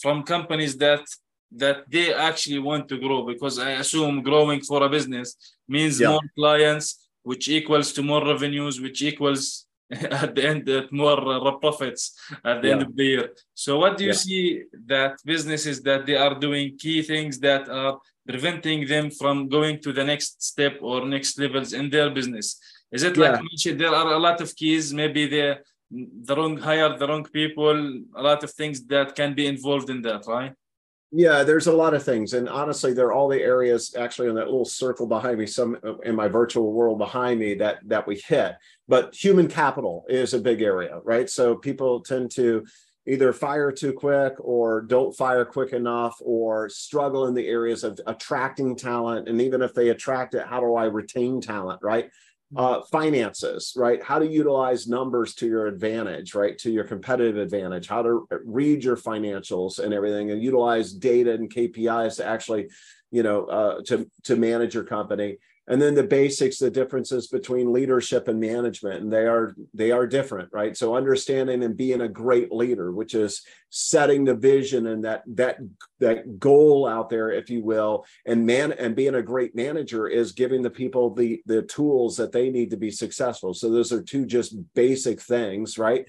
from 0.01 0.23
companies 0.23 0.77
that 0.77 1.03
that 1.51 1.89
they 1.89 2.13
actually 2.13 2.59
want 2.59 2.89
to 2.89 2.97
grow 2.97 3.25
because 3.25 3.57
i 3.57 3.71
assume 3.83 4.21
growing 4.21 4.59
for 4.59 4.83
a 4.83 4.89
business 4.89 5.27
means 5.67 5.97
yeah. 5.97 6.09
more 6.09 6.27
clients 6.37 7.07
which 7.23 7.47
equals 7.47 7.93
to 7.93 8.03
more 8.03 8.23
revenues 8.25 8.81
which 8.81 9.01
equals 9.01 9.65
at 10.21 10.35
the 10.35 10.45
end 10.45 10.67
at 10.67 10.91
more 10.91 11.19
uh, 11.33 11.51
profits 11.63 12.03
at 12.43 12.61
the 12.61 12.67
yeah. 12.67 12.73
end 12.73 12.81
of 12.81 12.95
the 12.95 13.05
year 13.05 13.29
so 13.53 13.79
what 13.79 13.97
do 13.97 14.03
you 14.03 14.09
yeah. 14.09 14.23
see 14.25 14.63
that 14.85 15.13
businesses 15.23 15.81
that 15.81 16.05
they 16.05 16.15
are 16.15 16.35
doing 16.37 16.77
key 16.77 17.01
things 17.01 17.39
that 17.39 17.69
are 17.69 17.97
preventing 18.27 18.85
them 18.85 19.09
from 19.09 19.47
going 19.47 19.79
to 19.79 19.93
the 19.93 20.03
next 20.03 20.43
step 20.43 20.77
or 20.81 21.05
next 21.05 21.39
levels 21.39 21.71
in 21.71 21.89
their 21.89 22.09
business 22.09 22.59
is 22.91 23.03
it 23.03 23.15
like 23.15 23.39
yeah. 23.63 23.73
there 23.73 23.95
are 23.95 24.13
a 24.13 24.19
lot 24.19 24.41
of 24.41 24.53
keys 24.55 24.93
maybe 24.93 25.25
the 25.25 25.57
the 25.89 26.35
wrong 26.35 26.57
hire 26.57 26.97
the 26.97 27.07
wrong 27.07 27.23
people 27.23 27.77
a 28.15 28.21
lot 28.21 28.43
of 28.43 28.51
things 28.51 28.85
that 28.87 29.15
can 29.15 29.33
be 29.33 29.47
involved 29.47 29.89
in 29.89 30.01
that 30.01 30.23
right 30.27 30.53
yeah, 31.11 31.43
there's 31.43 31.67
a 31.67 31.73
lot 31.73 31.93
of 31.93 32.03
things. 32.03 32.33
And 32.33 32.49
honestly, 32.49 32.93
there 32.93 33.07
are 33.07 33.13
all 33.13 33.29
the 33.29 33.41
areas 33.41 33.95
actually 33.97 34.27
in 34.27 34.35
that 34.35 34.47
little 34.47 34.65
circle 34.65 35.07
behind 35.07 35.39
me, 35.39 35.47
some 35.47 35.77
uh, 35.83 35.97
in 35.99 36.15
my 36.15 36.27
virtual 36.27 36.73
world 36.73 36.97
behind 36.97 37.39
me 37.39 37.53
that 37.55 37.79
that 37.87 38.05
we 38.05 38.21
hit. 38.27 38.55
But 38.87 39.15
human 39.15 39.47
capital 39.47 40.05
is 40.09 40.33
a 40.33 40.39
big 40.39 40.61
area, 40.61 40.99
right? 41.03 41.29
So 41.29 41.55
people 41.55 42.01
tend 42.01 42.31
to 42.31 42.65
either 43.07 43.31
fire 43.31 43.71
too 43.71 43.93
quick 43.93 44.33
or 44.39 44.81
don't 44.81 45.15
fire 45.15 45.45
quick 45.45 45.71
enough 45.71 46.17
or 46.19 46.67
struggle 46.67 47.27
in 47.27 47.33
the 47.33 47.47
areas 47.47 47.85
of 47.85 47.97
attracting 48.05 48.75
talent. 48.75 49.29
And 49.29 49.41
even 49.41 49.61
if 49.61 49.73
they 49.73 49.89
attract 49.89 50.35
it, 50.35 50.45
how 50.45 50.59
do 50.59 50.75
I 50.75 50.85
retain 50.85 51.39
talent, 51.39 51.79
right? 51.81 52.09
Uh, 52.55 52.81
finances, 52.91 53.73
right? 53.75 54.01
How 54.01 54.19
to 54.19 54.27
utilize 54.27 54.87
numbers 54.87 55.35
to 55.35 55.47
your 55.47 55.67
advantage, 55.67 56.33
right? 56.33 56.57
To 56.59 56.71
your 56.71 56.85
competitive 56.85 57.37
advantage, 57.37 57.87
how 57.87 58.03
to 58.03 58.27
read 58.45 58.83
your 58.83 58.95
financials 58.95 59.79
and 59.79 59.93
everything 59.93 60.31
and 60.31 60.41
utilize 60.41 60.93
data 60.93 61.33
and 61.33 61.53
KPIs 61.53 62.17
to 62.17 62.25
actually, 62.25 62.69
you 63.11 63.23
know, 63.23 63.45
uh, 63.45 63.81
to, 63.87 64.09
to 64.23 64.35
manage 64.35 64.73
your 64.73 64.85
company 64.85 65.37
and 65.67 65.81
then 65.81 65.95
the 65.95 66.03
basics 66.03 66.57
the 66.59 66.71
differences 66.71 67.27
between 67.27 67.73
leadership 67.73 68.27
and 68.27 68.39
management 68.39 69.01
and 69.01 69.11
they 69.11 69.25
are 69.25 69.55
they 69.73 69.91
are 69.91 70.07
different 70.07 70.49
right? 70.51 70.75
So 70.77 70.95
understanding 70.95 71.63
and 71.63 71.75
being 71.75 72.01
a 72.01 72.07
great 72.07 72.51
leader 72.51 72.91
which 72.91 73.13
is 73.13 73.41
setting 73.69 74.23
the 74.23 74.35
vision 74.35 74.87
and 74.87 75.03
that 75.03 75.23
that 75.27 75.57
that 75.99 76.39
goal 76.39 76.87
out 76.87 77.09
there 77.09 77.31
if 77.31 77.49
you 77.49 77.63
will 77.63 78.05
and 78.25 78.45
man 78.45 78.71
and 78.71 78.95
being 78.95 79.15
a 79.15 79.21
great 79.21 79.55
manager 79.55 80.07
is 80.07 80.31
giving 80.31 80.61
the 80.61 80.69
people 80.69 81.13
the 81.13 81.41
the 81.45 81.63
tools 81.63 82.17
that 82.17 82.31
they 82.31 82.49
need 82.49 82.71
to 82.71 82.77
be 82.77 82.91
successful. 82.91 83.53
So 83.53 83.69
those 83.69 83.91
are 83.91 84.01
two 84.01 84.25
just 84.25 84.55
basic 84.73 85.21
things 85.21 85.77
right 85.77 86.07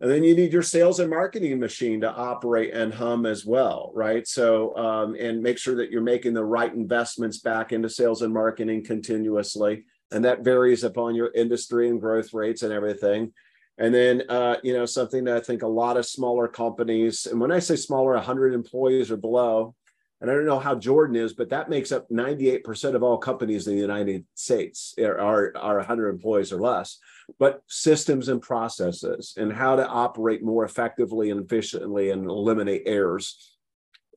and 0.00 0.10
then 0.10 0.22
you 0.22 0.36
need 0.36 0.52
your 0.52 0.62
sales 0.62 1.00
and 1.00 1.08
marketing 1.08 1.58
machine 1.58 2.00
to 2.02 2.12
operate 2.12 2.74
and 2.74 2.92
hum 2.92 3.26
as 3.26 3.46
well 3.46 3.90
right? 3.94 4.26
So 4.26 4.76
um, 4.76 5.16
and 5.18 5.42
make 5.42 5.58
sure 5.58 5.76
that 5.76 5.90
you're 5.90 6.02
making 6.02 6.34
the 6.34 6.44
right 6.44 6.72
investments 6.72 7.38
back 7.38 7.72
into 7.72 7.88
sales 7.88 8.22
and 8.22 8.32
marketing 8.32 8.84
continuously. 8.84 9.84
And 10.12 10.24
that 10.24 10.44
varies 10.44 10.84
upon 10.84 11.14
your 11.14 11.32
industry 11.34 11.88
and 11.88 12.00
growth 12.00 12.32
rates 12.32 12.62
and 12.62 12.72
everything. 12.72 13.32
And 13.78 13.94
then 13.94 14.22
uh, 14.28 14.56
you 14.62 14.72
know 14.72 14.86
something 14.86 15.24
that 15.24 15.36
i 15.36 15.40
think 15.40 15.62
a 15.62 15.68
lot 15.68 15.96
of 15.96 16.06
smaller 16.06 16.48
companies 16.48 17.26
and 17.26 17.38
when 17.38 17.52
i 17.52 17.58
say 17.58 17.76
smaller 17.76 18.14
100 18.14 18.54
employees 18.54 19.10
or 19.10 19.18
below 19.18 19.74
and 20.20 20.30
I 20.30 20.34
don't 20.34 20.46
know 20.46 20.58
how 20.58 20.74
Jordan 20.74 21.16
is, 21.16 21.34
but 21.34 21.50
that 21.50 21.68
makes 21.68 21.92
up 21.92 22.08
98% 22.08 22.94
of 22.94 23.02
all 23.02 23.18
companies 23.18 23.66
in 23.66 23.74
the 23.74 23.80
United 23.80 24.24
States 24.34 24.94
are, 24.98 25.18
are, 25.18 25.52
are 25.56 25.76
100 25.76 26.08
employees 26.08 26.52
or 26.52 26.60
less 26.60 26.98
but 27.38 27.62
systems 27.66 28.28
and 28.28 28.40
processes 28.40 29.34
and 29.36 29.52
how 29.52 29.76
to 29.76 29.86
operate 29.86 30.42
more 30.42 30.64
effectively 30.64 31.30
and 31.30 31.44
efficiently 31.44 32.10
and 32.10 32.26
eliminate 32.26 32.82
errors 32.86 33.56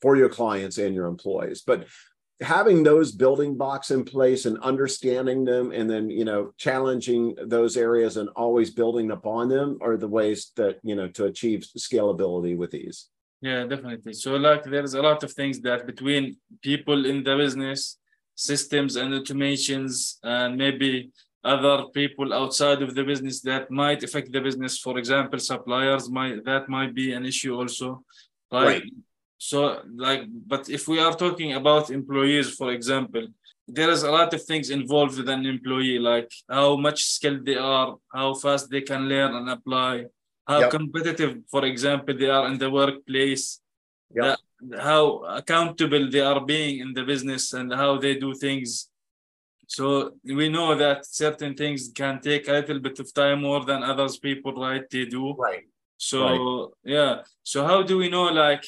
for 0.02 0.16
your 0.16 0.30
clients 0.30 0.78
and 0.78 0.96
your 0.96 1.08
employees. 1.08 1.62
But 1.66 1.88
having 2.42 2.84
those 2.84 3.12
building 3.12 3.58
blocks 3.58 3.92
in 3.92 4.04
place 4.06 4.46
and 4.46 4.58
understanding 4.60 5.44
them 5.44 5.72
and 5.72 5.90
then 5.90 6.10
you 6.10 6.24
know 6.24 6.54
challenging 6.58 7.36
those 7.46 7.76
areas 7.76 8.16
and 8.16 8.30
always 8.36 8.70
building 8.70 9.12
upon 9.12 9.50
them 9.50 9.78
are 9.82 9.98
the 9.98 10.08
ways 10.08 10.52
that 10.56 10.80
you 10.84 10.96
know 10.96 11.08
to 11.10 11.26
achieve 11.26 11.68
scalability 11.78 12.56
with 12.56 12.74
ease 12.74 13.10
yeah 13.42 13.66
definitely 13.66 14.14
so 14.14 14.36
like 14.36 14.64
there's 14.64 14.94
a 14.94 15.02
lot 15.02 15.22
of 15.22 15.34
things 15.34 15.60
that 15.60 15.86
between 15.86 16.38
people 16.62 17.06
in 17.06 17.24
the 17.24 17.36
business 17.36 17.98
systems 18.36 18.96
and 18.96 19.14
automations 19.14 20.16
and 20.24 20.56
maybe 20.56 21.12
other 21.44 21.86
people 21.94 22.34
outside 22.34 22.82
of 22.82 22.96
the 22.96 23.04
business 23.04 23.42
that 23.42 23.72
might 23.72 24.04
affect 24.04 24.32
the 24.32 24.42
business 24.42 24.78
for 24.78 24.98
example 24.98 25.40
suppliers 25.40 26.10
might 26.10 26.44
that 26.44 26.68
might 26.68 26.94
be 26.94 27.14
an 27.14 27.26
issue 27.26 27.56
also 27.56 28.04
right, 28.52 28.66
right 28.66 28.84
so 29.38 29.82
like 29.96 30.24
but 30.48 30.70
if 30.70 30.88
we 30.88 31.00
are 31.00 31.16
talking 31.16 31.54
about 31.54 31.92
employees 31.92 32.50
for 32.52 32.74
example 32.74 33.26
there 33.68 33.90
is 33.90 34.04
a 34.04 34.12
lot 34.12 34.34
of 34.34 34.44
things 34.44 34.70
involved 34.70 35.18
with 35.18 35.30
an 35.30 35.46
employee 35.46 35.98
like 35.98 36.30
how 36.50 36.76
much 36.76 37.04
skilled 37.04 37.46
they 37.46 37.56
are 37.56 37.96
how 38.14 38.34
fast 38.34 38.70
they 38.70 38.82
can 38.82 39.08
learn 39.08 39.34
and 39.34 39.50
apply 39.50 40.04
how 40.46 40.60
yep. 40.60 40.72
competitive 40.72 41.38
for 41.50 41.64
example 41.66 42.16
they 42.18 42.30
are 42.30 42.48
in 42.48 42.58
the 42.58 42.70
workplace 42.70 43.62
yep. 44.14 44.26
Uh, 44.26 44.36
how 44.78 45.24
accountable 45.40 46.10
they 46.10 46.20
are 46.20 46.42
being 46.44 46.80
in 46.80 46.94
the 46.94 47.04
business 47.04 47.54
and 47.54 47.72
how 47.74 47.98
they 47.98 48.16
do 48.16 48.34
things 48.34 48.90
so 49.76 49.86
we 50.40 50.50
know 50.56 50.70
that 50.84 51.06
certain 51.06 51.54
things 51.62 51.92
can 52.02 52.20
take 52.30 52.48
a 52.48 52.54
little 52.60 52.82
bit 52.88 52.98
of 53.00 53.14
time 53.14 53.40
more 53.50 53.64
than 53.70 53.84
others 53.92 54.18
people 54.18 54.54
right 54.68 54.86
they 54.90 55.06
do 55.06 55.26
right 55.48 55.66
so 55.98 56.20
right. 56.24 56.94
yeah 56.96 57.14
so 57.44 57.58
how 57.70 57.80
do 57.90 57.98
we 57.98 58.10
know 58.10 58.28
like 58.46 58.64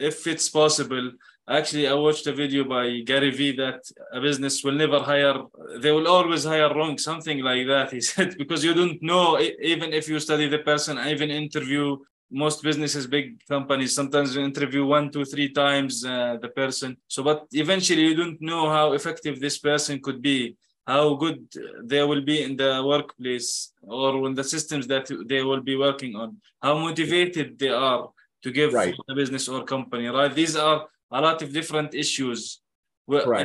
if 0.00 0.26
it's 0.26 0.48
possible. 0.48 1.12
Actually, 1.48 1.86
I 1.88 1.94
watched 1.94 2.26
a 2.26 2.32
video 2.32 2.64
by 2.64 3.00
Gary 3.00 3.30
Vee 3.30 3.56
that 3.56 3.80
a 4.12 4.20
business 4.20 4.64
will 4.64 4.74
never 4.84 5.00
hire, 5.00 5.34
they 5.78 5.90
will 5.92 6.08
always 6.08 6.44
hire 6.44 6.72
wrong, 6.74 6.96
something 6.96 7.40
like 7.40 7.66
that. 7.66 7.92
He 7.92 8.00
said, 8.10 8.36
because 8.38 8.64
you 8.64 8.72
don't 8.72 9.00
know, 9.02 9.38
even 9.38 9.92
if 9.92 10.08
you 10.08 10.18
study 10.18 10.48
the 10.48 10.60
person, 10.60 10.96
I 10.96 11.10
even 11.10 11.30
interview 11.30 11.98
most 12.30 12.62
businesses, 12.62 13.06
big 13.06 13.44
companies, 13.46 13.94
sometimes 13.94 14.36
you 14.36 14.42
interview 14.42 14.84
one, 14.84 15.10
two, 15.10 15.24
three 15.24 15.50
times 15.52 16.04
uh, 16.04 16.36
the 16.40 16.48
person. 16.48 16.96
So, 17.08 17.22
but 17.22 17.46
eventually 17.52 18.02
you 18.02 18.14
don't 18.14 18.40
know 18.40 18.68
how 18.68 18.92
effective 18.92 19.40
this 19.40 19.58
person 19.58 20.00
could 20.00 20.22
be, 20.22 20.56
how 20.86 21.14
good 21.14 21.46
they 21.84 22.02
will 22.02 22.22
be 22.22 22.42
in 22.42 22.56
the 22.56 22.82
workplace 22.86 23.72
or 23.82 24.26
in 24.26 24.34
the 24.34 24.44
systems 24.44 24.86
that 24.86 25.10
they 25.26 25.42
will 25.42 25.60
be 25.60 25.76
working 25.76 26.14
on, 26.16 26.36
how 26.62 26.78
motivated 26.78 27.58
they 27.58 27.68
are 27.68 28.10
to 28.42 28.50
give 28.50 28.72
right. 28.72 28.94
the 29.08 29.14
business 29.14 29.48
or 29.48 29.64
company, 29.64 30.06
right? 30.06 30.34
These 30.34 30.56
are 30.56 30.86
a 31.10 31.20
lot 31.20 31.42
of 31.42 31.52
different 31.52 31.94
issues. 31.94 32.60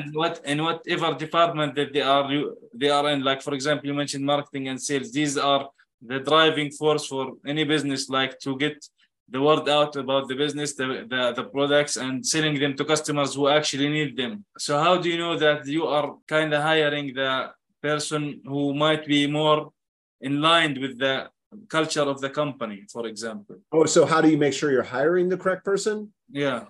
In 0.05 0.11
what 0.13 0.41
in 0.45 0.63
whatever 0.63 1.15
department 1.15 1.73
that 1.73 1.91
they 1.91 2.01
are 2.01 2.29
they 2.71 2.89
are 2.89 3.09
in, 3.09 3.23
like 3.23 3.41
for 3.41 3.55
example, 3.55 3.87
you 3.87 3.95
mentioned 3.95 4.23
marketing 4.23 4.67
and 4.67 4.79
sales. 4.79 5.11
These 5.11 5.37
are 5.39 5.69
the 6.01 6.19
driving 6.19 6.71
force 6.71 7.05
for 7.07 7.33
any 7.45 7.63
business, 7.63 8.09
like 8.09 8.39
to 8.39 8.57
get 8.57 8.85
the 9.29 9.41
word 9.41 9.67
out 9.67 9.95
about 9.95 10.27
the 10.27 10.35
business, 10.35 10.75
the, 10.75 11.05
the, 11.09 11.33
the 11.35 11.43
products, 11.45 11.97
and 11.97 12.25
selling 12.25 12.59
them 12.59 12.75
to 12.75 12.85
customers 12.85 13.33
who 13.33 13.47
actually 13.47 13.89
need 13.89 14.15
them. 14.15 14.45
So 14.57 14.77
how 14.77 14.97
do 14.97 15.09
you 15.09 15.17
know 15.17 15.37
that 15.37 15.65
you 15.65 15.87
are 15.87 16.15
kind 16.27 16.53
of 16.53 16.61
hiring 16.61 17.13
the 17.13 17.51
person 17.81 18.41
who 18.45 18.73
might 18.73 19.05
be 19.05 19.27
more 19.27 19.71
in 20.21 20.41
line 20.41 20.79
with 20.79 20.99
the 20.99 21.29
culture 21.69 22.01
of 22.01 22.21
the 22.21 22.29
company, 22.29 22.83
for 22.91 23.05
example. 23.07 23.57
Oh, 23.71 23.85
so 23.85 24.05
how 24.05 24.21
do 24.21 24.29
you 24.29 24.37
make 24.37 24.53
sure 24.53 24.71
you're 24.71 24.83
hiring 24.83 25.29
the 25.29 25.37
correct 25.37 25.63
person? 25.63 26.11
Yeah. 26.31 26.65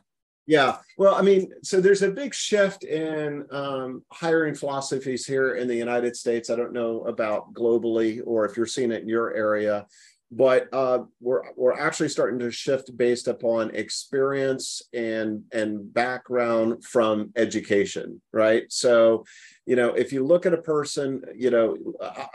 Yeah. 0.48 0.78
Well, 0.98 1.16
I 1.16 1.22
mean, 1.22 1.52
so 1.64 1.82
there's 1.82 2.04
a 2.04 2.12
big 2.12 2.34
shift 2.34 2.84
in 2.84 3.46
um, 3.52 4.04
hiring 4.12 4.54
philosophies 4.54 5.26
here 5.26 5.56
in 5.56 5.68
the 5.68 5.76
United 5.76 6.16
States. 6.16 6.50
I 6.50 6.56
don't 6.56 6.74
know 6.74 7.02
about 7.06 7.54
globally 7.54 8.22
or 8.24 8.46
if 8.46 8.56
you're 8.56 8.68
seeing 8.68 8.92
it 8.92 9.02
in 9.02 9.10
your 9.10 9.34
area, 9.34 9.88
but 10.32 10.68
uh, 10.74 11.00
we're 11.22 11.44
we're 11.56 11.80
actually 11.80 12.10
starting 12.10 12.40
to 12.40 12.52
shift 12.52 12.96
based 12.98 13.28
upon 13.28 13.74
experience 13.76 14.82
and 14.94 15.44
and 15.52 15.94
background 15.94 16.84
from 16.84 17.32
education, 17.36 18.22
right? 18.34 18.64
So 18.70 19.26
you 19.66 19.76
know, 19.76 19.90
if 19.90 20.14
you 20.14 20.24
look 20.24 20.46
at 20.46 20.54
a 20.54 20.62
person, 20.62 21.24
you 21.36 21.50
know, 21.50 21.76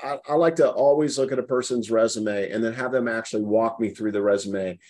I, 0.02 0.18
I, 0.28 0.34
like 0.34 0.56
to 0.56 0.68
always 0.68 1.16
look 1.16 1.30
at 1.30 1.38
a 1.38 1.44
person's 1.44 1.88
resume 1.88 2.50
and 2.50 2.62
then 2.62 2.72
have 2.72 2.90
them 2.90 3.06
actually 3.06 3.42
walk 3.42 3.78
me 3.78 3.90
through 3.90 4.10
the 4.10 4.22
resume, 4.22 4.80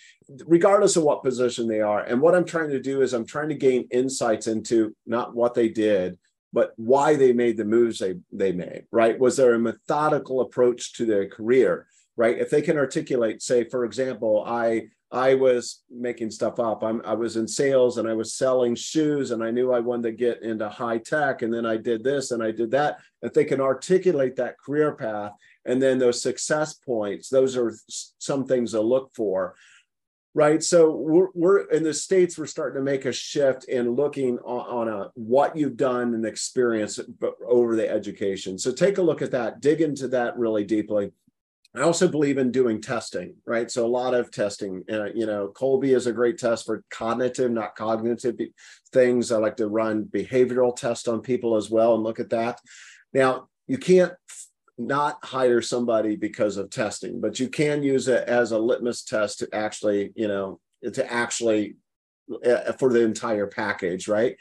regardless 0.47 0.95
of 0.95 1.03
what 1.03 1.23
position 1.23 1.67
they 1.67 1.81
are. 1.81 2.01
And 2.01 2.19
what 2.19 2.33
I'm 2.33 2.45
trying 2.45 2.71
to 2.71 2.81
do 2.81 3.03
is 3.03 3.13
I'm 3.13 3.27
trying 3.27 3.49
to 3.49 3.55
gain 3.55 3.87
insights 3.91 4.47
into 4.47 4.95
not 5.05 5.35
what 5.35 5.53
they 5.53 5.69
did, 5.69 6.17
but 6.51 6.73
why 6.77 7.15
they 7.15 7.31
made 7.31 7.57
the 7.57 7.65
moves 7.65 7.99
they, 7.99 8.15
they 8.31 8.51
made, 8.51 8.85
right? 8.91 9.19
Was 9.19 9.37
there 9.37 9.53
a 9.53 9.59
methodical 9.59 10.41
approach 10.41 10.93
to 10.93 11.05
their 11.05 11.27
career, 11.29 11.85
right? 12.17 12.37
If 12.37 12.49
they 12.49 12.61
can 12.61 12.77
articulate, 12.77 13.41
say, 13.41 13.63
for 13.63 13.85
example, 13.85 14.43
I 14.45 14.89
I 15.11 15.33
was 15.33 15.83
making 15.89 16.31
stuff 16.31 16.57
up. 16.57 16.83
I'm, 16.83 17.01
I 17.03 17.13
was 17.13 17.35
in 17.35 17.45
sales 17.45 17.97
and 17.97 18.07
I 18.07 18.13
was 18.13 18.33
selling 18.33 18.75
shoes 18.75 19.31
and 19.31 19.43
I 19.43 19.51
knew 19.51 19.73
I 19.73 19.81
wanted 19.81 20.03
to 20.03 20.11
get 20.13 20.41
into 20.41 20.69
high 20.69 20.99
tech. 20.99 21.41
And 21.41 21.53
then 21.53 21.65
I 21.65 21.75
did 21.75 22.01
this 22.01 22.31
and 22.31 22.41
I 22.41 22.51
did 22.51 22.71
that. 22.71 22.99
If 23.21 23.33
they 23.33 23.43
can 23.43 23.59
articulate 23.59 24.37
that 24.37 24.57
career 24.57 24.95
path 24.95 25.33
and 25.65 25.81
then 25.81 25.99
those 25.99 26.21
success 26.21 26.75
points, 26.75 27.27
those 27.27 27.57
are 27.57 27.73
some 28.19 28.45
things 28.45 28.71
to 28.71 28.79
look 28.79 29.11
for. 29.13 29.55
Right. 30.33 30.63
So 30.63 30.95
we're, 30.95 31.27
we're 31.33 31.59
in 31.71 31.83
the 31.83 31.93
States, 31.93 32.37
we're 32.37 32.45
starting 32.45 32.79
to 32.79 32.85
make 32.85 33.03
a 33.03 33.11
shift 33.11 33.65
in 33.65 33.95
looking 33.95 34.39
on, 34.39 34.87
on 34.87 35.01
a 35.01 35.09
what 35.15 35.57
you've 35.57 35.75
done 35.75 36.13
and 36.13 36.25
experience 36.25 37.01
over 37.45 37.75
the 37.75 37.89
education. 37.89 38.57
So 38.57 38.71
take 38.71 38.97
a 38.97 39.01
look 39.01 39.21
at 39.21 39.31
that, 39.31 39.59
dig 39.59 39.81
into 39.81 40.07
that 40.07 40.37
really 40.37 40.63
deeply 40.63 41.11
I 41.73 41.81
also 41.81 42.07
believe 42.07 42.37
in 42.37 42.51
doing 42.51 42.81
testing, 42.81 43.35
right? 43.45 43.71
So 43.71 43.85
a 43.85 43.87
lot 43.87 44.13
of 44.13 44.29
testing. 44.29 44.83
Uh, 44.91 45.05
you 45.13 45.25
know, 45.25 45.53
Kolbe 45.55 45.95
is 45.95 46.05
a 46.05 46.11
great 46.11 46.37
test 46.37 46.65
for 46.65 46.83
conative, 46.91 47.51
not 47.51 47.75
cognitive 47.75 48.37
things. 48.91 49.31
I 49.31 49.37
like 49.37 49.55
to 49.57 49.67
run 49.67 50.03
behavioral 50.03 50.75
tests 50.75 51.07
on 51.07 51.21
people 51.21 51.55
as 51.55 51.69
well 51.69 51.95
and 51.95 52.03
look 52.03 52.19
at 52.19 52.29
that. 52.31 52.59
Now, 53.13 53.47
you 53.67 53.77
can't 53.77 54.13
not 54.77 55.23
hire 55.23 55.61
somebody 55.61 56.17
because 56.17 56.57
of 56.57 56.69
testing, 56.69 57.21
but 57.21 57.39
you 57.39 57.47
can 57.47 57.83
use 57.83 58.09
it 58.09 58.27
as 58.27 58.51
a 58.51 58.59
litmus 58.59 59.03
test 59.03 59.39
to 59.39 59.49
actually, 59.53 60.11
you 60.15 60.27
know, 60.27 60.59
to 60.93 61.11
actually 61.11 61.75
uh, 62.45 62.73
for 62.73 62.91
the 62.91 63.01
entire 63.01 63.47
package, 63.47 64.07
right? 64.07 64.35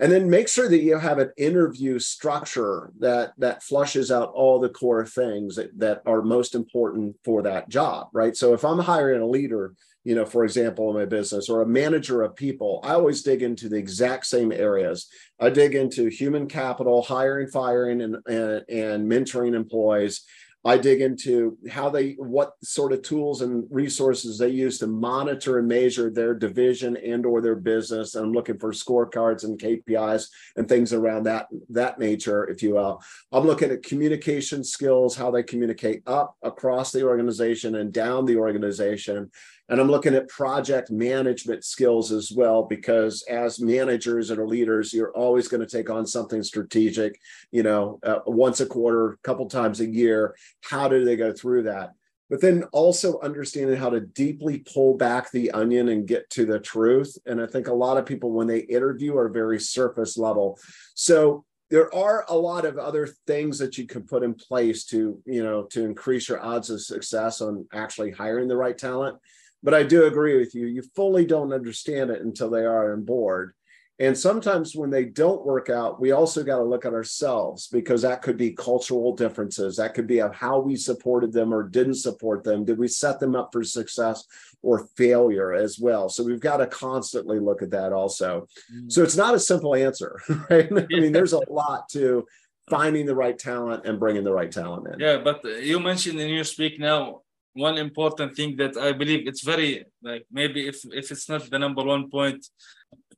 And 0.00 0.12
then 0.12 0.28
make 0.28 0.48
sure 0.48 0.68
that 0.68 0.82
you 0.82 0.98
have 0.98 1.18
an 1.18 1.30
interview 1.36 1.98
structure 1.98 2.92
that 2.98 3.32
that 3.38 3.62
flushes 3.62 4.10
out 4.10 4.30
all 4.34 4.58
the 4.58 4.68
core 4.68 5.06
things 5.06 5.56
that, 5.56 5.78
that 5.78 6.02
are 6.06 6.22
most 6.22 6.54
important 6.54 7.16
for 7.24 7.42
that 7.42 7.68
job 7.68 8.08
right? 8.12 8.36
So 8.36 8.54
if 8.54 8.64
i'm 8.64 8.78
hiring 8.78 9.22
a 9.22 9.26
leader 9.26 9.74
you 10.04 10.14
know 10.14 10.24
for 10.24 10.44
example 10.44 10.90
in 10.90 10.96
my 10.96 11.04
business 11.04 11.48
or 11.48 11.62
a 11.62 11.66
manager 11.66 12.22
of 12.22 12.36
people 12.36 12.80
i 12.84 12.92
always 12.92 13.22
dig 13.22 13.42
into 13.42 13.68
the 13.68 13.76
exact 13.76 14.26
same 14.26 14.52
areas. 14.52 15.08
I 15.38 15.50
dig 15.50 15.74
into 15.74 16.08
human 16.08 16.46
capital 16.48 17.02
hiring 17.02 17.48
firing 17.48 18.00
and 18.00 18.16
and, 18.26 18.64
and 18.68 19.10
mentoring 19.10 19.54
employees 19.54 20.22
I 20.66 20.78
dig 20.78 21.00
into 21.00 21.56
how 21.70 21.90
they, 21.90 22.14
what 22.14 22.54
sort 22.60 22.92
of 22.92 23.02
tools 23.02 23.40
and 23.40 23.64
resources 23.70 24.36
they 24.36 24.48
use 24.48 24.78
to 24.80 24.88
monitor 24.88 25.58
and 25.60 25.68
measure 25.68 26.10
their 26.10 26.34
division 26.34 26.96
and 26.96 27.24
or 27.24 27.40
their 27.40 27.54
business. 27.54 28.16
And 28.16 28.26
I'm 28.26 28.32
looking 28.32 28.58
for 28.58 28.72
scorecards 28.72 29.44
and 29.44 29.60
KPIs 29.60 30.26
and 30.56 30.68
things 30.68 30.92
around 30.92 31.22
that, 31.22 31.46
that 31.70 32.00
nature, 32.00 32.48
if 32.48 32.64
you 32.64 32.74
will. 32.74 33.00
I'm 33.30 33.46
looking 33.46 33.70
at 33.70 33.84
communication 33.84 34.64
skills, 34.64 35.14
how 35.14 35.30
they 35.30 35.44
communicate 35.44 36.02
up 36.08 36.34
across 36.42 36.90
the 36.90 37.04
organization 37.04 37.76
and 37.76 37.92
down 37.92 38.26
the 38.26 38.36
organization. 38.36 39.30
And 39.68 39.80
I'm 39.80 39.90
looking 39.90 40.14
at 40.14 40.28
project 40.28 40.90
management 40.90 41.64
skills 41.64 42.12
as 42.12 42.30
well, 42.30 42.62
because 42.62 43.22
as 43.22 43.60
managers 43.60 44.30
and 44.30 44.46
leaders, 44.46 44.92
you're 44.92 45.16
always 45.16 45.48
going 45.48 45.60
to 45.60 45.66
take 45.66 45.90
on 45.90 46.06
something 46.06 46.42
strategic, 46.42 47.18
you 47.50 47.62
know, 47.62 47.98
uh, 48.04 48.18
once 48.26 48.60
a 48.60 48.66
quarter, 48.66 49.12
a 49.12 49.16
couple 49.18 49.48
times 49.48 49.80
a 49.80 49.86
year. 49.86 50.36
How 50.62 50.88
do 50.88 51.04
they 51.04 51.16
go 51.16 51.32
through 51.32 51.64
that? 51.64 51.90
But 52.30 52.40
then 52.40 52.64
also 52.72 53.20
understanding 53.20 53.76
how 53.76 53.90
to 53.90 54.00
deeply 54.00 54.58
pull 54.58 54.96
back 54.96 55.30
the 55.30 55.50
onion 55.52 55.88
and 55.88 56.08
get 56.08 56.28
to 56.30 56.44
the 56.44 56.58
truth. 56.58 57.16
And 57.26 57.40
I 57.40 57.46
think 57.46 57.68
a 57.68 57.74
lot 57.74 57.98
of 57.98 58.06
people, 58.06 58.32
when 58.32 58.48
they 58.48 58.60
interview, 58.60 59.16
are 59.16 59.28
very 59.28 59.60
surface 59.60 60.16
level. 60.16 60.58
So 60.94 61.44
there 61.70 61.92
are 61.94 62.24
a 62.28 62.36
lot 62.36 62.64
of 62.64 62.78
other 62.78 63.08
things 63.26 63.58
that 63.58 63.76
you 63.76 63.86
can 63.86 64.02
put 64.02 64.22
in 64.22 64.34
place 64.34 64.84
to 64.84 65.20
you 65.24 65.42
know 65.42 65.64
to 65.64 65.84
increase 65.84 66.28
your 66.28 66.40
odds 66.40 66.70
of 66.70 66.80
success 66.80 67.40
on 67.40 67.66
actually 67.72 68.12
hiring 68.12 68.46
the 68.46 68.56
right 68.56 68.78
talent 68.78 69.18
but 69.66 69.74
I 69.74 69.82
do 69.82 70.04
agree 70.04 70.38
with 70.38 70.54
you. 70.54 70.66
You 70.66 70.82
fully 70.94 71.26
don't 71.26 71.52
understand 71.52 72.10
it 72.10 72.22
until 72.22 72.48
they 72.48 72.64
are 72.64 72.92
on 72.92 73.02
board. 73.02 73.52
And 73.98 74.16
sometimes 74.16 74.76
when 74.76 74.90
they 74.90 75.06
don't 75.06 75.44
work 75.44 75.70
out, 75.70 76.00
we 76.00 76.12
also 76.12 76.44
got 76.44 76.58
to 76.58 76.62
look 76.62 76.84
at 76.84 76.92
ourselves 76.92 77.66
because 77.66 78.02
that 78.02 78.22
could 78.22 78.36
be 78.36 78.52
cultural 78.52 79.16
differences. 79.16 79.76
That 79.76 79.94
could 79.94 80.06
be 80.06 80.20
of 80.20 80.32
how 80.32 80.60
we 80.60 80.76
supported 80.76 81.32
them 81.32 81.52
or 81.52 81.64
didn't 81.64 81.94
support 81.96 82.44
them. 82.44 82.64
Did 82.64 82.78
we 82.78 82.86
set 82.86 83.18
them 83.18 83.34
up 83.34 83.48
for 83.52 83.64
success 83.64 84.22
or 84.62 84.86
failure 84.96 85.52
as 85.52 85.80
well? 85.80 86.08
So 86.10 86.22
we've 86.22 86.38
got 86.38 86.58
to 86.58 86.68
constantly 86.68 87.40
look 87.40 87.60
at 87.60 87.70
that 87.70 87.92
also. 87.92 88.46
Mm. 88.72 88.92
So 88.92 89.02
it's 89.02 89.16
not 89.16 89.34
a 89.34 89.40
simple 89.40 89.74
answer, 89.74 90.20
right? 90.48 90.68
I 90.70 91.00
mean, 91.00 91.10
there's 91.10 91.32
a 91.32 91.40
lot 91.50 91.88
to 91.88 92.24
finding 92.70 93.04
the 93.04 93.16
right 93.16 93.36
talent 93.36 93.84
and 93.84 93.98
bringing 93.98 94.22
the 94.22 94.32
right 94.32 94.52
talent 94.52 94.86
in. 94.94 95.00
Yeah, 95.00 95.18
but 95.18 95.44
you 95.44 95.80
mentioned 95.80 96.20
in 96.20 96.28
your 96.28 96.44
speak 96.44 96.78
now 96.78 97.22
one 97.56 97.78
important 97.78 98.36
thing 98.36 98.56
that 98.56 98.76
I 98.76 98.92
believe 98.92 99.26
it's 99.26 99.42
very 99.42 99.84
like 100.02 100.24
maybe 100.30 100.68
if 100.68 100.78
if 100.92 101.10
it's 101.10 101.28
not 101.28 101.48
the 101.50 101.58
number 101.58 101.82
one 101.82 102.10
point 102.10 102.46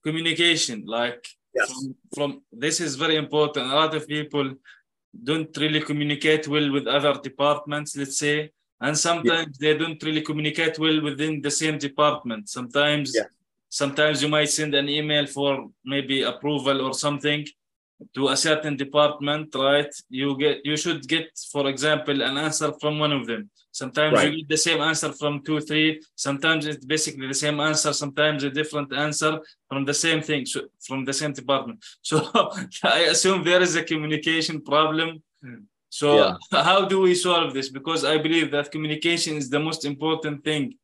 communication 0.02 0.84
like 0.86 1.26
yes. 1.54 1.72
from, 1.72 1.94
from 2.14 2.42
this 2.52 2.80
is 2.80 2.94
very 2.94 3.16
important 3.16 3.66
a 3.66 3.74
lot 3.74 3.94
of 3.94 4.06
people 4.06 4.54
don't 5.28 5.54
really 5.56 5.80
communicate 5.80 6.46
well 6.46 6.70
with 6.70 6.86
other 6.86 7.14
departments 7.28 7.96
let's 7.96 8.18
say 8.18 8.50
and 8.80 8.96
sometimes 8.96 9.56
yeah. 9.58 9.72
they 9.72 9.78
don't 9.78 10.00
really 10.02 10.22
communicate 10.22 10.78
well 10.78 11.02
within 11.02 11.42
the 11.42 11.50
same 11.50 11.76
department 11.78 12.48
sometimes 12.48 13.12
yeah. 13.14 13.28
sometimes 13.68 14.22
you 14.22 14.28
might 14.28 14.48
send 14.48 14.74
an 14.74 14.88
email 14.88 15.26
for 15.26 15.68
maybe 15.84 16.22
approval 16.22 16.80
or 16.86 16.94
something 16.94 17.44
to 18.14 18.28
a 18.28 18.36
certain 18.36 18.76
department 18.76 19.54
right? 19.54 19.92
You 20.08 20.36
get 20.38 20.64
you 20.64 20.76
should 20.76 21.06
get 21.08 21.26
for 21.52 21.68
example 21.68 22.22
an 22.22 22.36
answer 22.38 22.72
from 22.80 22.98
one 22.98 23.12
of 23.12 23.26
them. 23.26 23.50
Sometimes 23.72 24.14
right. 24.14 24.32
you 24.32 24.38
get 24.38 24.48
the 24.48 24.56
same 24.56 24.80
answer 24.80 25.12
from 25.12 25.42
two 25.42 25.60
three. 25.60 26.00
Sometimes 26.14 26.66
it's 26.66 26.84
basically 26.84 27.26
the 27.26 27.34
same 27.34 27.60
answer 27.60 27.92
sometimes 27.92 28.44
a 28.44 28.50
different 28.50 28.92
answer 28.92 29.40
from 29.68 29.84
the 29.84 29.94
same 29.94 30.22
thing 30.22 30.46
so, 30.46 30.62
from 30.80 31.04
the 31.04 31.12
same 31.12 31.32
department. 31.32 31.84
So 32.02 32.16
i 32.84 33.00
assume 33.12 33.44
there 33.44 33.62
is 33.62 33.76
a 33.76 33.82
communication 33.82 34.60
problem. 34.62 35.22
Hmm. 35.42 35.62
So 35.90 36.08
yeah. 36.16 36.34
how 36.70 36.84
do 36.86 37.00
we 37.00 37.14
solve 37.14 37.54
this? 37.54 37.68
Because 37.68 38.04
i 38.04 38.16
believe 38.16 38.50
that 38.52 38.70
communication 38.70 39.36
is 39.36 39.50
the 39.50 39.60
most 39.60 39.84
important 39.84 40.44
thing 40.44 40.74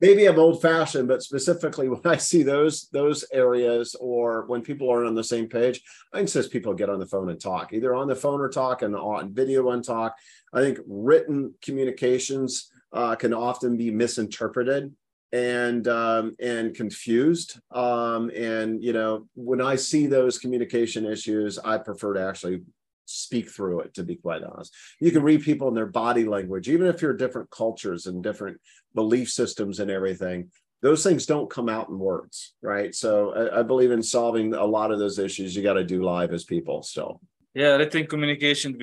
maybe 0.00 0.26
I'm 0.26 0.38
old 0.38 0.60
fashioned, 0.62 1.08
but 1.08 1.22
specifically 1.22 1.88
when 1.90 2.00
I 2.04 2.16
see 2.16 2.42
those 2.42 2.88
those 2.92 3.24
areas 3.32 3.94
or 4.00 4.46
when 4.46 4.62
people 4.62 4.90
aren't 4.90 5.08
on 5.08 5.14
the 5.14 5.24
same 5.24 5.48
page, 5.48 5.82
I 6.12 6.20
insist 6.20 6.52
people 6.52 6.74
get 6.74 6.90
on 6.90 6.98
the 6.98 7.06
phone 7.06 7.30
and 7.30 7.40
talk, 7.40 7.72
either 7.72 7.94
on 7.94 8.08
the 8.08 8.16
phone 8.16 8.40
or 8.40 8.48
talk 8.48 8.82
and 8.82 8.94
on 8.94 9.34
video 9.34 9.70
and 9.70 9.84
talk. 9.84 10.16
I 10.52 10.60
think 10.60 10.78
written 10.86 11.54
communications 11.62 12.70
uh, 12.92 13.14
can 13.16 13.34
often 13.34 13.76
be 13.76 13.90
misinterpreted 13.90 14.94
and 15.32 15.88
um, 15.88 16.36
and 16.40 16.74
confused. 16.74 17.58
Um, 17.72 18.30
and 18.34 18.82
you 18.82 18.92
know, 18.92 19.28
when 19.34 19.60
I 19.60 19.76
see 19.76 20.06
those 20.06 20.38
communication 20.38 21.04
issues, 21.04 21.58
I 21.58 21.78
prefer 21.78 22.14
to 22.14 22.26
actually 22.26 22.62
speak 23.06 23.50
through 23.50 23.80
it 23.80 23.94
to 23.94 24.02
be 24.02 24.16
quite 24.16 24.42
honest. 24.42 24.74
You 25.00 25.10
can 25.10 25.22
read 25.22 25.42
people 25.42 25.68
in 25.68 25.74
their 25.74 25.86
body 25.86 26.24
language 26.24 26.68
even 26.68 26.86
if 26.86 27.00
you're 27.00 27.14
different 27.14 27.50
cultures 27.50 28.06
and 28.06 28.22
different 28.22 28.60
belief 28.94 29.30
systems 29.30 29.80
and 29.80 29.90
everything 29.90 30.50
those 30.82 31.02
things 31.02 31.24
don't 31.24 31.50
come 31.50 31.68
out 31.68 31.88
in 31.88 31.98
words 31.98 32.54
right? 32.62 32.94
So 32.94 33.32
i, 33.32 33.60
I 33.60 33.62
believe 33.62 33.92
in 33.92 34.02
solving 34.02 34.54
a 34.54 34.64
lot 34.64 34.90
of 34.90 34.98
those 34.98 35.18
issues 35.18 35.56
you 35.56 35.62
got 35.62 35.74
to 35.74 35.84
do 35.84 36.02
live 36.02 36.32
as 36.32 36.44
people 36.44 36.82
still. 36.82 37.20
Yeah 37.54 37.76
I 37.76 37.86
think 37.88 38.08
communication 38.08 38.76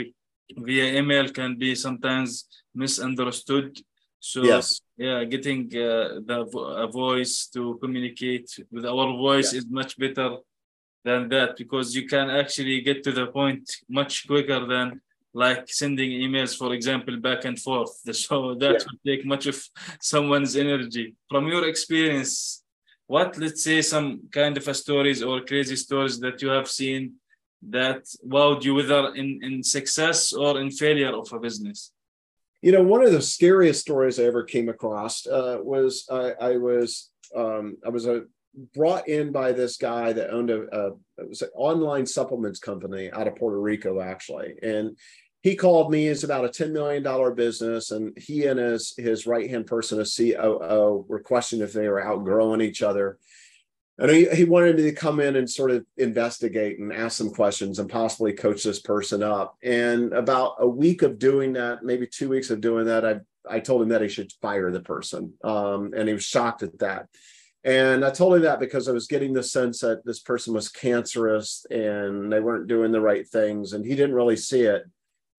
via 0.57 0.99
email 0.99 1.29
can 1.29 1.57
be 1.57 1.75
sometimes 1.75 2.45
misunderstood. 2.73 3.79
So 4.19 4.43
yes. 4.43 4.81
yeah 4.97 5.23
getting 5.25 5.61
uh, 5.75 6.21
the 6.29 6.39
a 6.85 6.87
voice 6.87 7.47
to 7.53 7.77
communicate 7.81 8.49
with 8.71 8.85
our 8.85 9.07
voice 9.27 9.53
yeah. 9.53 9.59
is 9.59 9.65
much 9.69 9.97
better 9.97 10.37
than 11.03 11.29
that 11.29 11.57
because 11.57 11.95
you 11.95 12.07
can 12.07 12.29
actually 12.29 12.81
get 12.81 13.03
to 13.03 13.11
the 13.11 13.27
point 13.27 13.69
much 13.89 14.27
quicker 14.27 14.65
than 14.65 15.01
like 15.33 15.67
sending 15.67 16.11
emails, 16.11 16.55
for 16.57 16.73
example, 16.73 17.17
back 17.17 17.45
and 17.45 17.59
forth. 17.59 17.99
So 18.13 18.55
that 18.55 18.73
yeah. 18.73 18.85
would 18.85 19.03
take 19.05 19.25
much 19.25 19.47
of 19.47 19.57
someone's 19.99 20.55
energy. 20.55 21.15
From 21.29 21.47
your 21.47 21.67
experience, 21.67 22.63
what 23.07 23.37
let's 23.37 23.63
say 23.63 23.81
some 23.81 24.21
kind 24.31 24.55
of 24.57 24.67
a 24.67 24.73
stories 24.73 25.21
or 25.23 25.41
crazy 25.41 25.75
stories 25.75 26.19
that 26.19 26.41
you 26.41 26.49
have 26.49 26.69
seen 26.69 27.13
that 27.69 28.03
wowed 28.25 28.63
you 28.63 28.75
whether 28.75 29.13
in, 29.15 29.39
in 29.43 29.63
success 29.63 30.33
or 30.33 30.59
in 30.59 30.69
failure 30.71 31.13
of 31.15 31.31
a 31.33 31.39
business? 31.39 31.91
You 32.61 32.71
know, 32.71 32.83
one 32.83 33.03
of 33.03 33.11
the 33.11 33.21
scariest 33.21 33.81
stories 33.81 34.19
I 34.19 34.23
ever 34.23 34.43
came 34.43 34.69
across 34.69 35.27
uh, 35.27 35.57
was 35.61 36.07
I, 36.09 36.31
I 36.39 36.57
was 36.57 37.09
um, 37.35 37.77
I 37.85 37.89
was 37.89 38.05
a 38.05 38.23
brought 38.73 39.07
in 39.07 39.31
by 39.31 39.51
this 39.51 39.77
guy 39.77 40.13
that 40.13 40.31
owned 40.31 40.49
a, 40.49 40.63
a 40.71 40.91
an 41.17 41.49
online 41.55 42.05
supplements 42.05 42.59
company 42.59 43.11
out 43.11 43.27
of 43.27 43.35
Puerto 43.35 43.59
Rico, 43.59 44.01
actually. 44.01 44.55
And 44.61 44.97
he 45.41 45.55
called 45.55 45.91
me. 45.91 46.07
It's 46.07 46.23
about 46.23 46.45
a 46.45 46.49
$10 46.49 46.71
million 46.71 47.35
business. 47.35 47.91
And 47.91 48.17
he 48.17 48.45
and 48.45 48.59
his, 48.59 48.93
his 48.97 49.27
right 49.27 49.49
hand 49.49 49.67
person, 49.67 49.99
a 49.99 50.05
COO, 50.05 51.05
were 51.07 51.19
questioning 51.19 51.63
if 51.63 51.73
they 51.73 51.87
were 51.87 52.05
outgrowing 52.05 52.61
each 52.61 52.81
other. 52.81 53.17
And 53.99 54.09
he, 54.09 54.27
he 54.29 54.43
wanted 54.45 54.77
to 54.77 54.91
come 54.93 55.19
in 55.19 55.35
and 55.35 55.47
sort 55.47 55.69
of 55.69 55.85
investigate 55.97 56.79
and 56.79 56.91
ask 56.91 57.17
some 57.17 57.29
questions 57.29 57.77
and 57.77 57.89
possibly 57.89 58.33
coach 58.33 58.63
this 58.63 58.79
person 58.79 59.21
up. 59.21 59.55
And 59.61 60.13
about 60.13 60.55
a 60.59 60.67
week 60.67 61.03
of 61.03 61.19
doing 61.19 61.53
that, 61.53 61.83
maybe 61.83 62.07
two 62.07 62.29
weeks 62.29 62.49
of 62.49 62.61
doing 62.61 62.85
that, 62.85 63.05
I, 63.05 63.19
I 63.47 63.59
told 63.59 63.81
him 63.83 63.89
that 63.89 64.01
he 64.01 64.07
should 64.07 64.31
fire 64.41 64.71
the 64.71 64.79
person. 64.79 65.33
Um, 65.43 65.91
and 65.95 66.07
he 66.07 66.13
was 66.13 66.23
shocked 66.23 66.63
at 66.63 66.79
that. 66.79 67.07
And 67.63 68.03
I 68.03 68.11
told 68.11 68.35
him 68.35 68.41
that 68.41 68.59
because 68.59 68.89
I 68.89 68.91
was 68.91 69.07
getting 69.07 69.33
the 69.33 69.43
sense 69.43 69.79
that 69.79 70.03
this 70.05 70.19
person 70.19 70.53
was 70.53 70.67
cancerous 70.67 71.65
and 71.71 72.31
they 72.31 72.41
weren't 72.41 72.67
doing 72.67 72.91
the 72.91 73.01
right 73.01 73.27
things, 73.27 73.73
and 73.73 73.85
he 73.85 73.95
didn't 73.95 74.15
really 74.15 74.35
see 74.35 74.61
it. 74.61 74.83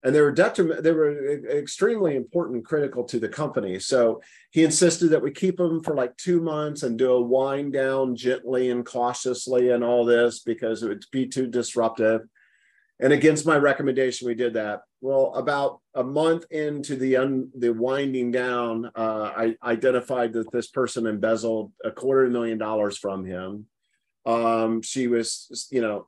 And 0.03 0.13
they 0.13 0.21
were 0.21 0.31
detriment, 0.31 0.83
they 0.83 0.91
were 0.91 1.41
extremely 1.49 2.15
important 2.15 2.57
and 2.57 2.65
critical 2.65 3.03
to 3.05 3.19
the 3.19 3.27
company. 3.27 3.79
So 3.79 4.21
he 4.51 4.63
insisted 4.63 5.09
that 5.09 5.21
we 5.21 5.31
keep 5.31 5.57
them 5.57 5.81
for 5.81 5.95
like 5.95 6.15
two 6.17 6.41
months 6.41 6.83
and 6.83 6.95
do 6.95 7.11
a 7.11 7.21
wind 7.21 7.73
down 7.73 8.15
gently 8.15 8.69
and 8.69 8.85
cautiously 8.85 9.71
and 9.71 9.83
all 9.83 10.05
this 10.05 10.39
because 10.39 10.83
it 10.83 10.89
would 10.89 11.05
be 11.11 11.25
too 11.25 11.47
disruptive. 11.47 12.21
And 12.99 13.11
against 13.11 13.45
my 13.45 13.57
recommendation, 13.57 14.27
we 14.27 14.35
did 14.35 14.53
that. 14.53 14.81
Well, 15.01 15.33
about 15.35 15.81
a 15.93 16.03
month 16.03 16.45
into 16.49 16.95
the 16.95 17.17
un, 17.17 17.49
the 17.57 17.73
winding 17.73 18.31
down, 18.31 18.89
uh, 18.95 19.31
I 19.35 19.55
identified 19.63 20.33
that 20.33 20.51
this 20.51 20.67
person 20.67 21.05
embezzled 21.05 21.73
a 21.83 21.91
quarter 21.91 22.23
of 22.23 22.29
a 22.29 22.33
million 22.33 22.57
dollars 22.57 22.97
from 22.97 23.25
him. 23.25 23.65
Um, 24.25 24.81
she 24.81 25.07
was, 25.07 25.67
you 25.71 25.81
know, 25.81 26.05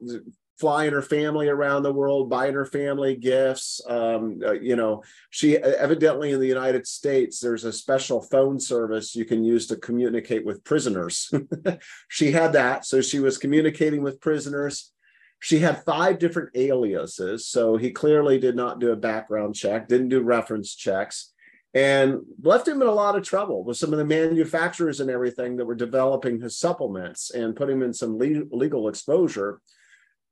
flying 0.60 0.92
her 0.92 1.02
family 1.02 1.50
around 1.50 1.84
the 1.84 1.94
world, 1.94 2.30
buying 2.30 2.54
her 2.54 2.66
family 2.66 3.16
gifts. 3.16 3.80
Um, 3.88 4.40
uh, 4.44 4.54
you 4.54 4.76
know, 4.76 5.04
she 5.30 5.58
evidently 5.58 6.32
in 6.32 6.40
the 6.40 6.48
United 6.48 6.88
States, 6.88 7.40
there's 7.40 7.64
a 7.64 7.74
special 7.74 8.22
phone 8.22 8.60
service 8.60 9.16
you 9.16 9.26
can 9.26 9.44
use 9.44 9.68
to 9.68 9.76
communicate 9.76 10.46
with 10.46 10.64
prisoners. 10.64 11.32
she 12.08 12.32
had 12.32 12.54
that. 12.54 12.86
So 12.86 13.02
she 13.02 13.20
was 13.20 13.38
communicating 13.38 14.02
with 14.02 14.20
prisoners 14.20 14.92
she 15.40 15.60
had 15.60 15.84
five 15.84 16.20
different 16.20 16.50
aliases. 16.56 17.48
So 17.48 17.78
he 17.78 17.92
clearly 17.92 18.40
did 18.40 18.56
not 18.56 18.80
do 18.80 18.92
a 18.92 18.96
background 18.96 19.56
check, 19.56 19.88
didn't 19.88 20.10
do 20.10 20.22
reference 20.22 20.76
checks, 20.76 21.32
and 21.74 22.22
left 22.42 22.68
him 22.68 22.82
in 22.82 22.88
a 22.88 22.94
lot 22.94 23.16
of 23.16 23.24
trouble 23.24 23.64
with 23.64 23.78
some 23.78 23.94
of 23.94 24.00
the 24.00 24.06
manufacturers 24.06 25.00
and 25.00 25.10
everything 25.10 25.58
that 25.58 25.66
were 25.66 25.76
developing 25.76 26.42
his 26.42 26.58
supplements 26.58 27.30
and 27.30 27.56
put 27.56 27.70
him 27.70 27.84
in 27.84 27.94
some 27.94 28.18
legal 28.18 28.88
exposure. 28.88 29.62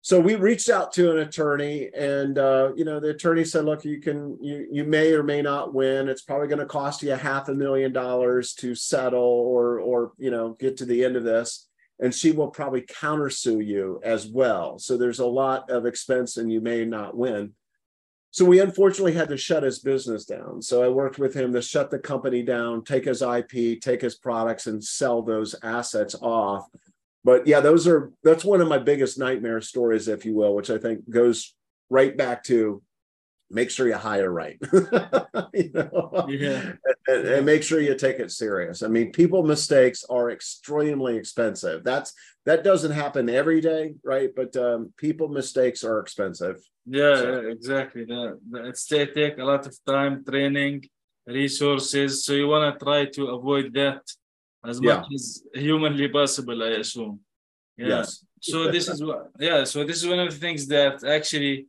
So 0.02 0.20
we 0.20 0.36
reached 0.36 0.70
out 0.70 0.94
to 0.94 1.12
an 1.12 1.18
attorney, 1.18 1.90
and 1.96 2.38
uh, 2.38 2.74
you 2.76 2.86
know 2.86 3.00
the 3.00 3.10
attorney 3.10 3.44
said, 3.44 3.66
"Look, 3.66 3.84
you 3.84 4.00
can 4.00 4.38
you 4.40 4.68
you 4.72 4.84
may 4.84 5.12
or 5.14 5.24
may 5.24 5.42
not 5.42 5.74
win. 5.74 6.10
It's 6.10 6.22
probably 6.22 6.48
going 6.48 6.60
to 6.60 6.68
cost 6.68 7.02
you 7.02 7.12
a 7.12 7.18
half 7.18 7.50
a 7.50 7.56
million 7.56 7.92
dollars 7.92 8.54
to 8.56 8.76
settle 8.76 9.20
or 9.20 9.80
or 9.80 10.12
you 10.20 10.30
know 10.30 10.50
get 10.60 10.78
to 10.78 10.86
the 10.86 11.04
end 11.04 11.16
of 11.16 11.24
this." 11.24 11.68
And 12.00 12.14
she 12.14 12.32
will 12.32 12.50
probably 12.50 12.82
countersue 12.82 13.66
you 13.66 14.00
as 14.04 14.28
well. 14.28 14.78
So 14.80 14.98
there's 14.98 15.20
a 15.20 15.26
lot 15.26 15.70
of 15.70 15.86
expense 15.86 16.38
and 16.38 16.52
you 16.52 16.62
may 16.62 16.86
not 16.86 17.16
win. 17.16 17.54
So 18.32 18.44
we 18.44 18.60
unfortunately 18.60 19.14
had 19.14 19.30
to 19.30 19.38
shut 19.38 19.64
his 19.64 19.80
business 19.80 20.26
down. 20.26 20.62
So 20.62 20.84
I 20.84 20.90
worked 20.90 21.18
with 21.18 21.34
him 21.34 21.54
to 21.54 21.62
shut 21.62 21.90
the 21.90 22.00
company 22.00 22.44
down, 22.44 22.84
take 22.84 23.06
his 23.06 23.22
IP, 23.22 23.80
take 23.80 24.02
his 24.02 24.16
products, 24.16 24.68
and 24.68 24.84
sell 24.84 25.22
those 25.22 25.56
assets 25.64 26.16
off. 26.22 26.68
But 27.24 27.48
yeah, 27.48 27.62
those 27.62 27.88
are 27.88 28.12
that's 28.24 28.44
one 28.44 28.60
of 28.60 28.68
my 28.68 28.78
biggest 28.78 29.18
nightmare 29.18 29.62
stories, 29.62 30.10
if 30.10 30.26
you 30.26 30.36
will, 30.36 30.54
which 30.54 30.70
I 30.70 30.78
think 30.78 31.10
goes 31.10 31.56
right 31.90 32.16
back 32.16 32.44
to 32.46 32.82
make 33.52 33.70
sure 33.70 33.88
you 33.88 33.96
hire 33.96 34.32
right 34.32 34.58
you 35.54 35.72
know? 35.74 36.26
yeah. 36.30 36.74
and, 37.08 37.28
and, 37.28 37.46
make 37.46 37.64
sure 37.64 37.80
you 37.80 37.96
take 37.96 38.20
it 38.20 38.32
serious 38.32 38.82
i 38.82 38.88
mean 38.88 39.12
people 39.12 39.44
mistakes 39.44 40.04
are 40.10 40.32
extremely 40.32 41.16
expensive 41.16 41.84
that's 41.84 42.14
that 42.46 42.64
doesn't 42.64 42.92
happen 42.92 43.30
every 43.30 43.62
day 43.62 43.94
right 44.04 44.30
but 44.36 44.56
um, 44.58 44.92
people 44.98 45.28
mistakes 45.28 45.84
are 45.84 46.00
expensive 46.00 46.58
yeah, 46.86 47.16
so. 47.16 47.32
yeah 47.32 47.52
exactly 47.52 48.06
that, 48.06 48.40
it's 48.66 48.86
they 48.88 49.06
take 49.06 49.38
a 49.38 49.44
lot 49.44 49.66
of 49.66 49.76
time 49.86 50.24
training 50.24 50.84
resources 51.28 52.26
so 52.26 52.34
you 52.34 52.48
want 52.48 52.80
to 52.80 52.86
try 52.86 53.06
to 53.06 53.28
avoid 53.28 53.74
that 53.74 54.02
as 54.66 54.80
yeah. 54.82 54.98
much 54.98 55.08
as 55.14 55.44
humanly 55.54 56.08
possible 56.08 56.64
i 56.64 56.70
assume 56.84 57.20
Yeah. 57.78 57.88
Yes. 57.88 58.26
So 58.42 58.72
this 58.72 58.88
is 58.88 59.04
what 59.04 59.32
yeah, 59.40 59.64
so 59.66 59.84
this 59.84 59.98
is 60.02 60.08
one 60.08 60.20
of 60.20 60.30
the 60.32 60.40
things 60.40 60.68
that 60.68 61.04
actually 61.04 61.68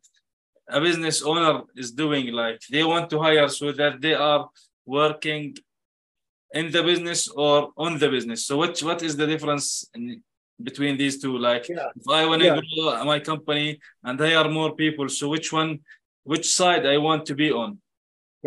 a 0.68 0.81
business 0.81 1.22
owner 1.22 1.62
is 1.76 1.92
doing. 1.92 2.33
Like 2.33 2.61
they 2.70 2.85
want 2.85 3.11
to 3.11 3.20
hire 3.20 3.48
so 3.48 3.72
that 3.72 4.00
they 4.00 4.14
are 4.14 4.48
working 4.85 5.57
in 6.52 6.70
the 6.70 6.83
business 6.83 7.29
or 7.29 7.70
on 7.76 7.98
the 7.98 8.09
business. 8.09 8.46
So 8.46 8.59
which 8.59 8.83
what 8.83 9.02
is 9.02 9.16
the 9.16 9.26
difference 9.26 9.88
in, 9.94 10.22
between 10.62 10.96
these 10.96 11.20
two? 11.20 11.37
Like 11.38 11.68
Yeah. 11.68 11.88
if 11.96 12.09
I 12.09 12.26
want 12.26 12.42
to 12.42 12.46
Yeah. 12.48 12.61
grow 12.61 13.05
my 13.05 13.20
company 13.20 13.79
and 14.05 14.18
hire 14.18 14.48
more 14.48 14.74
people, 14.74 15.09
so 15.09 15.29
which 15.29 15.52
one 15.52 15.81
which 16.24 16.46
side 16.61 16.85
I 16.87 16.98
want 16.98 17.26
to 17.26 17.35
be 17.35 17.52
on? 17.52 17.79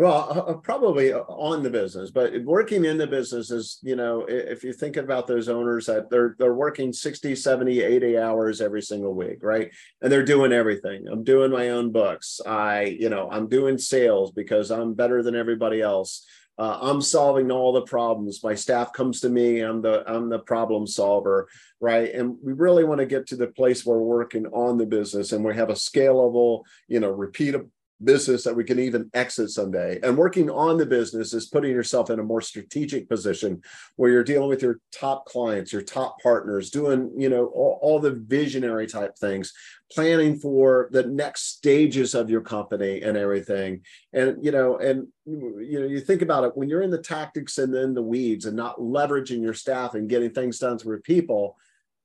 Well, 0.00 0.28
uh, 0.30 0.52
uh, 0.52 0.54
probably 0.54 1.12
on 1.12 1.62
the 1.62 1.68
business, 1.68 2.10
but 2.10 2.32
working 2.44 2.86
in 2.86 2.96
the 2.96 3.06
business 3.06 3.50
is, 3.50 3.78
you 3.82 3.96
know, 3.96 4.24
if 4.26 4.64
you 4.64 4.72
think 4.72 4.96
about 4.96 5.26
those 5.26 5.50
owners 5.50 5.84
that 5.86 6.08
they're 6.08 6.36
they're 6.38 6.54
working 6.54 6.90
60, 6.90 7.34
70, 7.34 7.82
80 7.82 8.16
hours 8.16 8.62
every 8.62 8.80
single 8.80 9.12
week, 9.12 9.42
right? 9.42 9.70
And 10.00 10.10
they're 10.10 10.24
doing 10.24 10.52
everything. 10.52 11.06
I'm 11.06 11.22
doing 11.22 11.50
my 11.50 11.68
own 11.68 11.92
books. 11.92 12.40
I, 12.46 12.84
you 12.84 13.10
know, 13.10 13.28
I'm 13.30 13.46
doing 13.46 13.76
sales 13.76 14.32
because 14.32 14.70
I'm 14.70 14.94
better 14.94 15.22
than 15.22 15.36
everybody 15.36 15.82
else. 15.82 16.26
Uh, 16.56 16.78
I'm 16.80 17.02
solving 17.02 17.50
all 17.50 17.74
the 17.74 17.82
problems. 17.82 18.42
My 18.42 18.54
staff 18.54 18.94
comes 18.94 19.20
to 19.20 19.28
me. 19.28 19.60
I'm 19.60 19.82
the 19.82 20.02
I'm 20.10 20.30
the 20.30 20.38
problem 20.38 20.86
solver, 20.86 21.46
right? 21.78 22.10
And 22.14 22.38
we 22.42 22.54
really 22.54 22.84
want 22.84 23.00
to 23.00 23.06
get 23.06 23.26
to 23.26 23.36
the 23.36 23.48
place 23.48 23.84
where 23.84 23.98
we're 23.98 24.16
working 24.16 24.46
on 24.46 24.78
the 24.78 24.86
business 24.86 25.32
and 25.32 25.44
we 25.44 25.54
have 25.56 25.68
a 25.68 25.74
scalable, 25.74 26.62
you 26.88 27.00
know, 27.00 27.14
repeatable 27.14 27.68
business 28.02 28.44
that 28.44 28.56
we 28.56 28.64
can 28.64 28.78
even 28.78 29.10
exit 29.14 29.50
someday. 29.50 29.98
And 30.02 30.16
working 30.16 30.50
on 30.50 30.78
the 30.78 30.86
business 30.86 31.32
is 31.34 31.46
putting 31.46 31.70
yourself 31.72 32.10
in 32.10 32.18
a 32.18 32.24
more 32.24 32.40
strategic 32.40 33.08
position 33.08 33.62
where 33.96 34.10
you're 34.10 34.24
dealing 34.24 34.48
with 34.48 34.62
your 34.62 34.80
top 34.92 35.26
clients, 35.26 35.72
your 35.72 35.82
top 35.82 36.16
partners, 36.22 36.70
doing, 36.70 37.10
you 37.16 37.28
know, 37.28 37.46
all, 37.46 37.78
all 37.82 37.98
the 37.98 38.12
visionary 38.12 38.86
type 38.86 39.16
things, 39.18 39.52
planning 39.92 40.38
for 40.38 40.88
the 40.92 41.02
next 41.04 41.56
stages 41.56 42.14
of 42.14 42.30
your 42.30 42.40
company 42.40 43.02
and 43.02 43.16
everything. 43.16 43.82
And, 44.12 44.42
you 44.44 44.50
know, 44.50 44.78
and, 44.78 45.08
you 45.26 45.80
know, 45.80 45.86
you 45.86 46.00
think 46.00 46.22
about 46.22 46.44
it 46.44 46.56
when 46.56 46.68
you're 46.68 46.82
in 46.82 46.90
the 46.90 46.98
tactics 46.98 47.58
and 47.58 47.74
then 47.74 47.94
the 47.94 48.02
weeds 48.02 48.46
and 48.46 48.56
not 48.56 48.78
leveraging 48.78 49.42
your 49.42 49.54
staff 49.54 49.94
and 49.94 50.08
getting 50.08 50.30
things 50.30 50.58
done 50.58 50.78
through 50.78 51.02
people, 51.02 51.56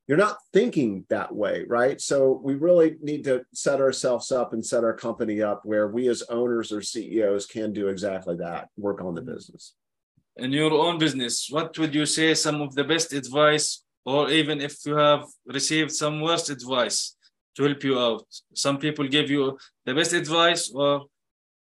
you're 0.07 0.17
not 0.17 0.37
thinking 0.53 1.05
that 1.09 1.33
way, 1.33 1.65
right? 1.67 1.99
So 1.99 2.39
we 2.43 2.53
really 2.55 2.95
need 3.01 3.23
to 3.23 3.43
set 3.53 3.81
ourselves 3.81 4.31
up 4.31 4.53
and 4.53 4.63
set 4.63 4.83
our 4.83 4.93
company 4.93 5.41
up 5.41 5.61
where 5.63 5.87
we 5.87 6.07
as 6.09 6.21
owners 6.29 6.71
or 6.71 6.81
CEOs 6.81 7.47
can 7.47 7.73
do 7.73 7.87
exactly 7.87 8.35
that, 8.37 8.69
work 8.77 9.01
on 9.01 9.15
the 9.15 9.21
business. 9.21 9.73
in 10.37 10.51
your 10.51 10.73
own 10.73 10.97
business, 10.97 11.47
what 11.49 11.77
would 11.79 11.95
you 11.95 12.05
say 12.05 12.33
some 12.33 12.61
of 12.61 12.75
the 12.75 12.83
best 12.83 13.13
advice, 13.13 13.83
or 14.05 14.29
even 14.29 14.59
if 14.59 14.85
you 14.85 14.95
have 14.95 15.23
received 15.45 15.91
some 15.91 16.21
worst 16.21 16.49
advice 16.49 17.15
to 17.55 17.63
help 17.63 17.83
you 17.83 17.97
out? 17.97 18.27
Some 18.53 18.77
people 18.77 19.07
give 19.07 19.29
you 19.31 19.57
the 19.85 19.95
best 19.95 20.13
advice, 20.13 20.69
or 20.69 21.05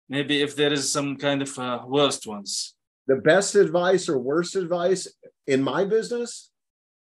maybe 0.07 0.41
if 0.41 0.55
there 0.55 0.71
is 0.71 0.93
some 0.93 1.17
kind 1.17 1.41
of 1.41 1.57
uh, 1.57 1.79
worst 1.87 2.27
ones. 2.27 2.75
The 3.07 3.15
best 3.15 3.55
advice 3.55 4.07
or 4.07 4.19
worst 4.19 4.55
advice 4.55 5.07
in 5.47 5.63
my 5.63 5.83
business 5.83 6.50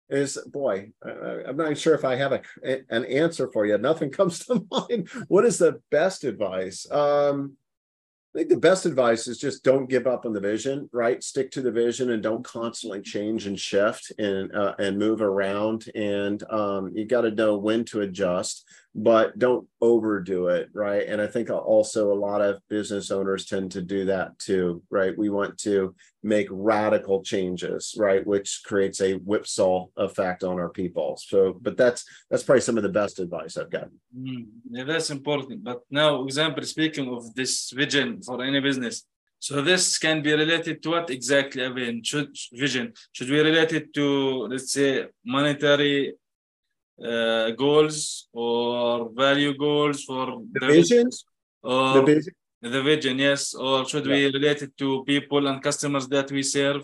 is 0.08 0.38
boy, 0.46 0.90
I- 1.04 1.44
I'm 1.48 1.56
not 1.56 1.76
sure 1.78 1.94
if 1.94 2.04
I 2.04 2.16
have 2.16 2.32
a, 2.32 2.42
an 2.90 3.04
answer 3.04 3.50
for 3.52 3.66
you. 3.66 3.78
Nothing 3.78 4.10
comes 4.18 4.44
to 4.46 4.64
mind. 4.70 5.08
What 5.28 5.44
is 5.44 5.58
the 5.58 5.80
best 5.90 6.24
advice? 6.24 6.90
Um, 6.90 7.56
I 8.34 8.40
think 8.40 8.50
the 8.50 8.58
best 8.58 8.84
advice 8.84 9.28
is 9.28 9.38
just 9.38 9.64
don't 9.64 9.88
give 9.88 10.06
up 10.06 10.26
on 10.26 10.34
the 10.34 10.40
vision, 10.40 10.90
right? 10.92 11.22
Stick 11.22 11.50
to 11.52 11.62
the 11.62 11.70
vision 11.70 12.10
and 12.10 12.22
don't 12.22 12.44
constantly 12.44 13.00
change 13.00 13.46
and 13.46 13.58
shift 13.58 14.12
and 14.18 14.54
uh, 14.54 14.74
and 14.78 14.98
move 14.98 15.22
around. 15.22 15.86
And 15.94 16.42
um, 16.50 16.92
you 16.94 17.06
got 17.06 17.22
to 17.22 17.30
know 17.30 17.56
when 17.56 17.86
to 17.86 18.02
adjust, 18.02 18.66
but 18.98 19.38
don't 19.38 19.68
overdo 19.82 20.48
it, 20.48 20.70
right? 20.72 21.06
And 21.06 21.20
I 21.20 21.26
think 21.26 21.50
also 21.50 22.11
a 22.11 22.22
lot 22.28 22.40
of 22.40 22.62
business 22.70 23.11
owners 23.11 23.44
tend 23.44 23.70
to 23.72 23.82
do 23.82 24.06
that 24.06 24.38
too, 24.38 24.82
right? 24.88 25.16
We 25.16 25.28
want 25.28 25.59
to 25.59 25.94
make 26.22 26.48
radical 26.50 27.22
changes, 27.22 27.94
right, 27.98 28.26
which 28.26 28.62
creates 28.64 29.02
a 29.02 29.12
whipsaw 29.12 29.88
effect 29.98 30.42
on 30.44 30.59
our 30.59 30.70
people. 30.70 31.18
So, 31.22 31.59
but 31.61 31.76
that's 31.76 32.06
that's 32.30 32.42
probably 32.42 32.62
some 32.62 32.78
of 32.78 32.85
the 32.85 32.88
best 32.88 33.20
advice 33.20 33.59
I've 33.59 33.70
gotten. 33.70 34.00
Mm, 34.18 34.46
yeah, 34.70 34.85
that's 34.85 35.11
important. 35.11 35.62
But 35.62 35.82
now, 35.90 36.24
example, 36.24 36.64
speaking 36.64 37.14
of 37.14 37.35
this 37.35 37.70
vision 37.72 38.22
for 38.22 38.42
any 38.42 38.61
business, 38.61 39.04
so 39.38 39.61
this 39.61 39.98
can 39.98 40.22
be 40.22 40.32
related 40.32 40.82
to 40.82 40.90
what 40.90 41.11
exactly? 41.11 41.62
I 41.66 41.68
mean, 41.68 42.02
should 42.02 42.35
vision 42.50 42.94
should 43.12 43.28
be 43.28 43.42
related 43.42 43.92
to 43.92 44.48
let's 44.50 44.72
say 44.72 45.04
monetary 45.22 46.14
uh, 47.04 47.50
goals 47.50 48.28
or 48.32 49.11
value 49.14 49.56
goals 49.56 50.04
for 50.04 50.42
The 50.52 50.66
vision, 50.66 51.04
business? 51.06 51.24
or 51.62 51.94
the 51.94 52.02
vision. 52.02 52.32
the 52.62 52.82
vision, 52.82 53.18
yes, 53.18 53.54
or 53.54 53.87
should 53.88 54.06
we 54.06 54.26
relate 54.26 54.62
it 54.62 54.76
to 54.78 55.04
people 55.04 55.46
and 55.46 55.62
customers 55.62 56.09
that 56.09 56.30
we 56.30 56.42
serve? 56.42 56.82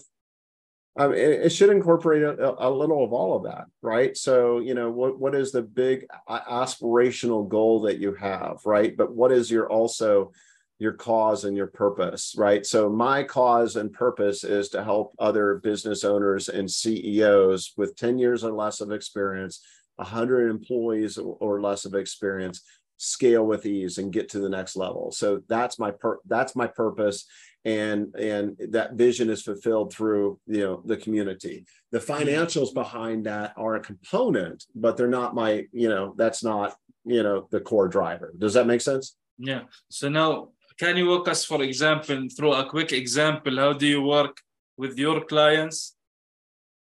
I 0.99 1.07
mean, 1.09 1.17
it, 1.19 1.47
it 1.47 1.53
should 1.53 1.71
incorporate 1.71 2.23
a, 2.23 2.69
a 2.69 2.71
little 2.71 3.03
of 3.03 3.13
all 3.15 3.35
of 3.37 3.45
that, 3.45 3.65
right? 3.81 4.15
So, 4.15 4.59
you 4.59 4.75
know, 4.75 4.91
what 4.91 5.19
what 5.19 5.35
is 5.35 5.51
the 5.51 5.63
big 5.63 6.07
aspirational 6.29 7.49
goal 7.49 7.81
that 7.83 7.99
you 7.99 8.13
have, 8.15 8.59
right? 8.67 8.95
But 8.97 9.15
what 9.15 9.33
is 9.33 9.51
your 9.51 9.71
also 9.71 10.33
your 10.79 10.93
cause 10.93 11.45
and 11.45 11.57
your 11.57 11.69
purpose, 11.69 12.35
right? 12.37 12.67
So, 12.67 12.91
my 12.91 13.23
cause 13.23 13.77
and 13.77 13.91
purpose 13.93 14.45
is 14.45 14.69
to 14.71 14.85
help 14.85 15.15
other 15.19 15.55
business 15.63 16.05
owners 16.05 16.49
and 16.51 16.71
CEOs 16.71 17.73
with 17.77 17.97
10 17.97 18.19
years 18.19 18.45
or 18.45 18.53
less 18.53 18.81
of 18.83 18.93
experience, 18.93 19.65
100 19.97 20.51
employees 20.51 21.19
or, 21.19 21.61
less 21.61 21.85
of 21.85 21.95
experience 21.95 22.63
scale 22.97 23.45
with 23.45 23.67
ease 23.67 23.99
and 23.99 24.13
get 24.13 24.29
to 24.31 24.39
the 24.39 24.49
next 24.49 24.77
level. 24.77 25.11
So 25.13 25.43
that's 25.49 25.79
my 25.79 25.91
per 25.91 26.19
that's 26.27 26.55
my 26.57 26.67
purpose 26.67 27.27
and 27.65 28.15
and 28.17 28.57
that 28.71 28.95
vision 28.95 29.31
is 29.31 29.43
fulfilled 29.43 29.93
through 29.93 30.39
you 30.47 30.61
know 30.61 30.83
the 30.85 30.97
community 30.97 31.65
the 31.93 31.99
financials 32.01 32.75
behind 32.75 33.27
that 33.27 33.53
are 33.57 33.77
a 33.77 33.81
component 33.81 34.65
but 34.75 34.97
they're 34.97 35.07
not 35.07 35.33
my 35.33 35.65
you 35.71 35.89
know 35.89 36.13
that's 36.17 36.43
not 36.43 36.75
you 37.05 37.23
know 37.23 37.47
the 37.53 37.61
core 37.61 37.87
driver 37.87 38.35
does 38.37 38.55
that 38.55 38.67
make 38.67 38.81
sense 38.81 39.17
Yeah. 39.39 39.63
So 39.89 40.09
now, 40.09 40.51
can 40.79 40.97
you 40.97 41.09
walk 41.09 41.29
us, 41.29 41.45
for 41.45 41.63
example, 41.63 42.29
through 42.37 42.55
a 42.55 42.69
quick 42.69 42.93
example? 42.93 43.57
How 43.57 43.73
do 43.73 43.87
you 43.87 44.03
work 44.03 44.41
with 44.77 44.99
your 44.99 45.25
clients? 45.25 45.97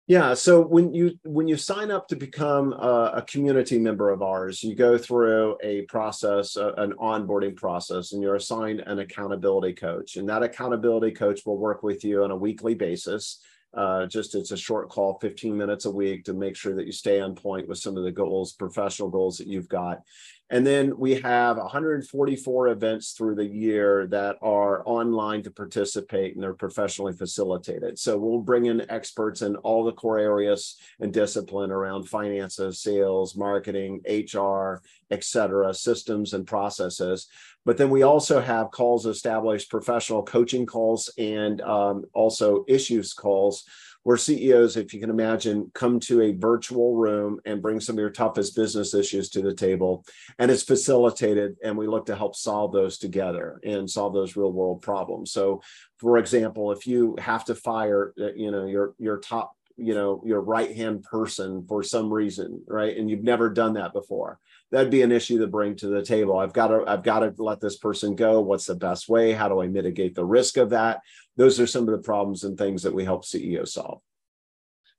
Yeah. 0.08 0.34
So 0.34 0.60
when 0.60 0.94
you 0.94 1.18
when 1.24 1.48
you 1.48 1.56
sign 1.56 1.90
up 1.90 2.10
to 2.10 2.18
become 2.18 2.74
a, 2.74 3.14
a 3.16 3.22
community 3.22 3.80
member 3.80 4.10
of 4.10 4.22
ours, 4.22 4.62
you 4.62 4.76
go 4.76 4.98
through 4.98 5.58
a 5.64 5.84
process, 5.84 6.58
a- 6.58 6.74
an 6.74 6.92
onboarding 7.00 7.56
process, 7.56 8.12
and 8.12 8.22
you're 8.22 8.36
assigned 8.36 8.82
an 8.82 9.00
accountability 9.00 9.74
coach. 9.74 10.18
And 10.18 10.28
that 10.28 10.44
accountability 10.44 11.12
coach 11.12 11.46
will 11.46 11.58
work 11.58 11.84
with 11.84 12.04
you 12.04 12.24
on 12.24 12.32
a 12.32 12.36
weekly 12.36 12.76
basis. 12.76 13.40
Uh, 13.74 14.06
just 14.06 14.36
it's 14.36 14.52
a 14.52 14.58
short 14.58 14.90
call, 14.90 15.18
15 15.20 15.58
minutes 15.58 15.86
a 15.86 15.92
week 15.92 16.26
to 16.26 16.34
make 16.34 16.56
sure 16.56 16.76
that 16.76 16.86
you 16.86 16.92
stay 16.92 17.20
on 17.20 17.34
point 17.34 17.68
with 17.68 17.80
some 17.80 17.98
of 17.98 18.04
the 18.04 18.12
goals, 18.12 18.54
professional 18.54 19.10
goals 19.10 19.38
that 19.38 19.48
you've 19.48 19.70
got. 19.70 20.02
And 20.50 20.68
then 20.68 20.96
we 21.00 21.16
have 21.16 21.58
144 21.58 22.68
events 22.68 23.14
through 23.14 23.36
the 23.36 23.46
year 23.46 24.06
that 24.08 24.36
are 24.44 24.88
online 24.88 25.42
to 25.44 25.52
participate 25.52 26.36
and 26.36 26.44
they're 26.44 26.54
professionally 26.54 27.14
facilitated. 27.14 27.98
So 27.98 28.20
we'll 28.20 28.42
bring 28.42 28.68
in 28.68 28.88
experts 28.92 29.42
in 29.42 29.56
all 29.58 29.84
the 29.84 29.94
core 29.94 30.20
areas 30.20 30.78
and 31.00 31.12
discipline 31.12 31.72
around 31.72 32.08
finances, 32.08 32.82
sales, 32.82 33.36
marketing, 33.36 34.02
HR, 34.08 34.84
et 35.10 35.24
cetera, 35.24 35.74
systems 35.74 36.34
and 36.34 36.46
processes. 36.46 37.28
But 37.66 37.78
then 37.78 37.90
we 37.90 38.04
also 38.04 38.42
have 38.42 38.72
calls 38.72 39.06
established, 39.06 39.70
professional 39.70 40.24
coaching 40.24 40.66
calls, 40.66 41.10
and 41.18 41.62
um, 41.62 42.04
also 42.14 42.66
issues 42.68 43.14
calls 43.14 43.64
where 44.04 44.18
CEOs, 44.18 44.76
if 44.76 44.94
you 44.94 45.00
can 45.00 45.10
imagine, 45.10 45.72
come 45.74 46.00
to 46.02 46.22
a 46.22 46.34
virtual 46.34 46.96
room 46.96 47.40
and 47.46 47.62
bring 47.62 47.80
some 47.80 47.96
of 47.96 48.00
your 48.00 48.10
toughest 48.10 48.56
business 48.56 48.94
issues 48.94 49.30
to 49.30 49.42
the 49.42 49.54
table. 49.54 50.06
And 50.38 50.52
it's 50.52 50.64
facilitated, 50.64 51.56
and 51.64 51.78
we 51.78 51.88
look 51.88 52.06
to 52.08 52.16
help 52.16 52.36
solve 52.36 52.74
those 52.74 52.98
together 52.98 53.60
and 53.64 53.90
solve 53.90 54.14
those 54.14 54.36
real 54.36 54.52
world 54.52 54.82
problems. 54.82 55.32
So, 55.32 55.62
for 55.98 56.18
example, 56.18 56.72
if 56.72 56.86
you 56.86 57.16
have 57.18 57.46
to 57.46 57.56
fire, 57.56 58.14
uh, 58.20 58.34
you 58.36 58.52
know, 58.52 58.66
your 58.66 58.94
your 59.00 59.20
top, 59.20 59.56
you 59.78 59.96
know, 59.96 60.22
your 60.26 60.42
right 60.42 60.76
hand 60.76 61.04
person 61.04 61.66
for 61.68 61.82
some 61.82 62.12
reason, 62.12 62.62
right, 62.68 62.98
and 62.98 63.10
you've 63.10 63.24
never 63.24 63.50
done 63.50 63.74
that 63.76 63.94
before, 63.94 64.38
that'd 64.74 64.90
be 64.90 65.04
an 65.04 65.12
issue 65.12 65.38
to 65.38 65.46
bring 65.48 65.76
to 65.76 65.88
the 65.88 66.02
table. 66.02 66.40
I've 66.40 66.52
got 66.52 66.68
to 66.68 66.84
I've 66.88 67.04
got 67.04 67.20
to 67.20 67.32
let 67.38 67.62
this 67.62 67.78
person 67.78 68.16
go. 68.16 68.42
What's 68.42 68.66
the 68.66 68.76
best 68.76 69.08
way? 69.08 69.32
How 69.32 69.48
do 69.48 69.62
I 69.62 69.68
mitigate 69.68 70.16
the 70.16 70.26
risk 70.26 70.58
of 70.58 70.72
that? 70.72 71.02
Those 71.38 71.60
are 71.60 71.68
some 71.68 71.88
of 71.88 71.94
the 71.96 72.06
problems 72.12 72.44
and 72.44 72.58
things 72.58 72.82
that 72.84 72.94
we 72.94 73.06
help 73.06 73.24
CEOs 73.24 73.74
solve. 73.74 74.02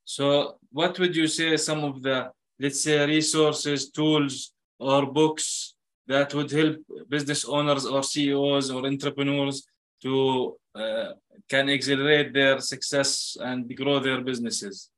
So, 0.04 0.58
what 0.70 0.98
would 1.00 1.16
you 1.16 1.26
say 1.26 1.56
some 1.56 1.82
of 1.82 2.02
the, 2.02 2.30
let's 2.60 2.82
say, 2.82 3.04
resources, 3.04 3.90
tools, 3.90 4.52
or 4.78 5.06
books 5.06 5.74
that 6.06 6.32
would 6.34 6.50
help 6.52 6.76
business 7.08 7.44
owners 7.44 7.84
or 7.84 8.02
CEOs 8.02 8.70
or 8.70 8.86
entrepreneurs 8.86 9.66
to 10.02 10.56
uh, 10.74 11.10
can 11.48 11.68
accelerate 11.68 12.32
their 12.32 12.60
success 12.60 13.36
and 13.40 13.74
grow 13.76 13.98
their 13.98 14.20
businesses? 14.20 14.90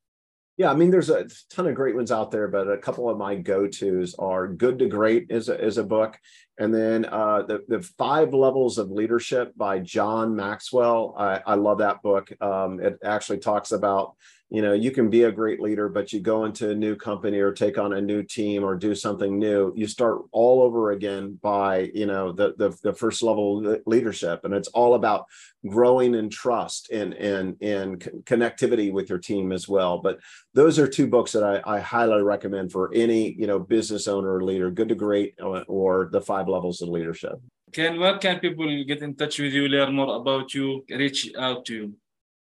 Yeah, 0.56 0.70
I 0.70 0.74
mean, 0.74 0.90
there's 0.90 1.10
a 1.10 1.26
ton 1.50 1.66
of 1.66 1.74
great 1.74 1.94
ones 1.94 2.10
out 2.10 2.30
there, 2.30 2.48
but 2.48 2.70
a 2.70 2.78
couple 2.78 3.10
of 3.10 3.18
my 3.18 3.34
go-tos 3.34 4.14
are 4.18 4.48
"Good 4.48 4.78
to 4.78 4.88
Great" 4.88 5.26
is 5.28 5.50
a, 5.50 5.62
is 5.62 5.76
a 5.76 5.84
book, 5.84 6.18
and 6.58 6.74
then 6.74 7.04
uh, 7.04 7.42
the 7.42 7.62
the 7.68 7.82
Five 7.82 8.32
Levels 8.32 8.78
of 8.78 8.90
Leadership 8.90 9.52
by 9.54 9.80
John 9.80 10.34
Maxwell. 10.34 11.14
I, 11.18 11.42
I 11.46 11.54
love 11.56 11.78
that 11.78 12.00
book. 12.02 12.32
Um, 12.40 12.80
it 12.80 12.98
actually 13.04 13.38
talks 13.38 13.72
about 13.72 14.14
you 14.50 14.62
know 14.62 14.72
you 14.72 14.90
can 14.90 15.10
be 15.10 15.24
a 15.24 15.32
great 15.32 15.60
leader 15.60 15.88
but 15.88 16.12
you 16.12 16.20
go 16.20 16.44
into 16.44 16.70
a 16.70 16.74
new 16.74 16.94
company 16.94 17.38
or 17.38 17.52
take 17.52 17.78
on 17.78 17.94
a 17.94 18.00
new 18.00 18.22
team 18.22 18.62
or 18.62 18.76
do 18.76 18.94
something 18.94 19.38
new 19.38 19.72
you 19.76 19.86
start 19.86 20.22
all 20.32 20.62
over 20.62 20.92
again 20.92 21.38
by 21.42 21.90
you 21.94 22.06
know 22.06 22.32
the 22.32 22.54
the, 22.56 22.76
the 22.82 22.92
first 22.92 23.22
level 23.22 23.76
leadership. 23.86 24.44
And 24.44 24.54
it's 24.54 24.68
all 24.68 24.94
about 24.94 25.26
growing 25.66 26.14
in 26.14 26.30
trust 26.30 26.90
and 26.90 27.14
and 27.14 27.56
and 27.60 28.00
connectivity 28.24 28.92
with 28.92 29.08
your 29.08 29.18
team 29.18 29.52
as 29.52 29.68
well. 29.68 29.98
But 29.98 30.18
those 30.54 30.78
are 30.78 30.88
two 30.88 31.06
books 31.06 31.32
that 31.32 31.44
I, 31.44 31.76
I 31.76 31.80
highly 31.80 32.22
recommend 32.22 32.72
for 32.72 32.92
any 32.94 33.32
you 33.32 33.46
know 33.46 33.58
business 33.58 34.08
owner 34.08 34.34
or 34.34 34.44
leader 34.44 34.70
good 34.70 34.88
to 34.88 34.94
great 34.94 35.34
uh, 35.42 35.64
or 35.68 36.08
the 36.12 36.20
five 36.20 36.48
levels 36.48 36.82
of 36.82 36.88
leadership. 36.88 37.40
Can 37.72 37.98
where 37.98 38.18
can 38.18 38.38
people 38.38 38.66
get 38.84 39.02
in 39.02 39.14
touch 39.14 39.38
with 39.38 39.52
you 39.52 39.68
learn 39.68 39.94
more 39.94 40.16
about 40.16 40.54
you 40.54 40.84
reach 40.88 41.32
out 41.36 41.64
to 41.66 41.74
you 41.74 41.94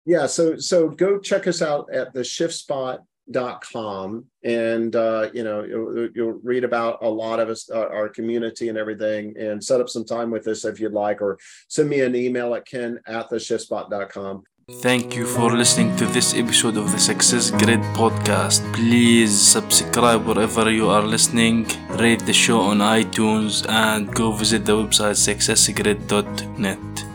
yeah 0.05 0.25
so 0.25 0.57
so 0.57 0.89
go 0.89 1.19
check 1.19 1.47
us 1.47 1.61
out 1.61 1.91
at 1.93 2.13
the 2.13 2.21
shiftspot.com 2.21 4.25
and 4.43 4.95
uh, 4.95 5.29
you 5.33 5.43
know 5.43 5.63
you'll, 5.63 6.09
you'll, 6.15 6.39
read 6.43 6.63
about 6.63 7.03
a 7.03 7.09
lot 7.09 7.39
of 7.39 7.49
us 7.49 7.69
uh, 7.71 7.87
our 7.87 8.09
community 8.09 8.69
and 8.69 8.77
everything 8.77 9.35
and 9.37 9.63
set 9.63 9.79
up 9.79 9.89
some 9.89 10.05
time 10.05 10.31
with 10.31 10.47
us 10.47 10.65
if 10.65 10.79
you'd 10.79 10.93
like 10.93 11.21
or 11.21 11.37
send 11.67 11.89
me 11.89 12.01
an 12.01 12.15
email 12.15 12.55
at 12.55 12.65
ken 12.65 12.99
at 13.07 13.29
the 13.29 13.37
shiftspot.com 13.37 14.43
Thank 14.79 15.15
you 15.15 15.25
for 15.25 15.51
listening 15.51 15.95
to 15.97 16.05
this 16.05 16.33
episode 16.33 16.77
of 16.77 16.91
the 16.91 16.99
Success 16.99 17.51
Grid 17.51 17.81
podcast. 17.93 18.61
Please 18.73 19.37
subscribe 19.37 20.25
wherever 20.25 20.71
you 20.71 20.87
are 20.87 21.01
listening, 21.01 21.67
rate 21.89 22.25
the 22.25 22.33
show 22.33 22.61
on 22.61 22.77
iTunes, 22.77 23.67
and 23.67 24.13
go 24.13 24.31
visit 24.31 24.65
the 24.65 24.73
website 24.73 25.17
successgrid.net. 25.17 27.10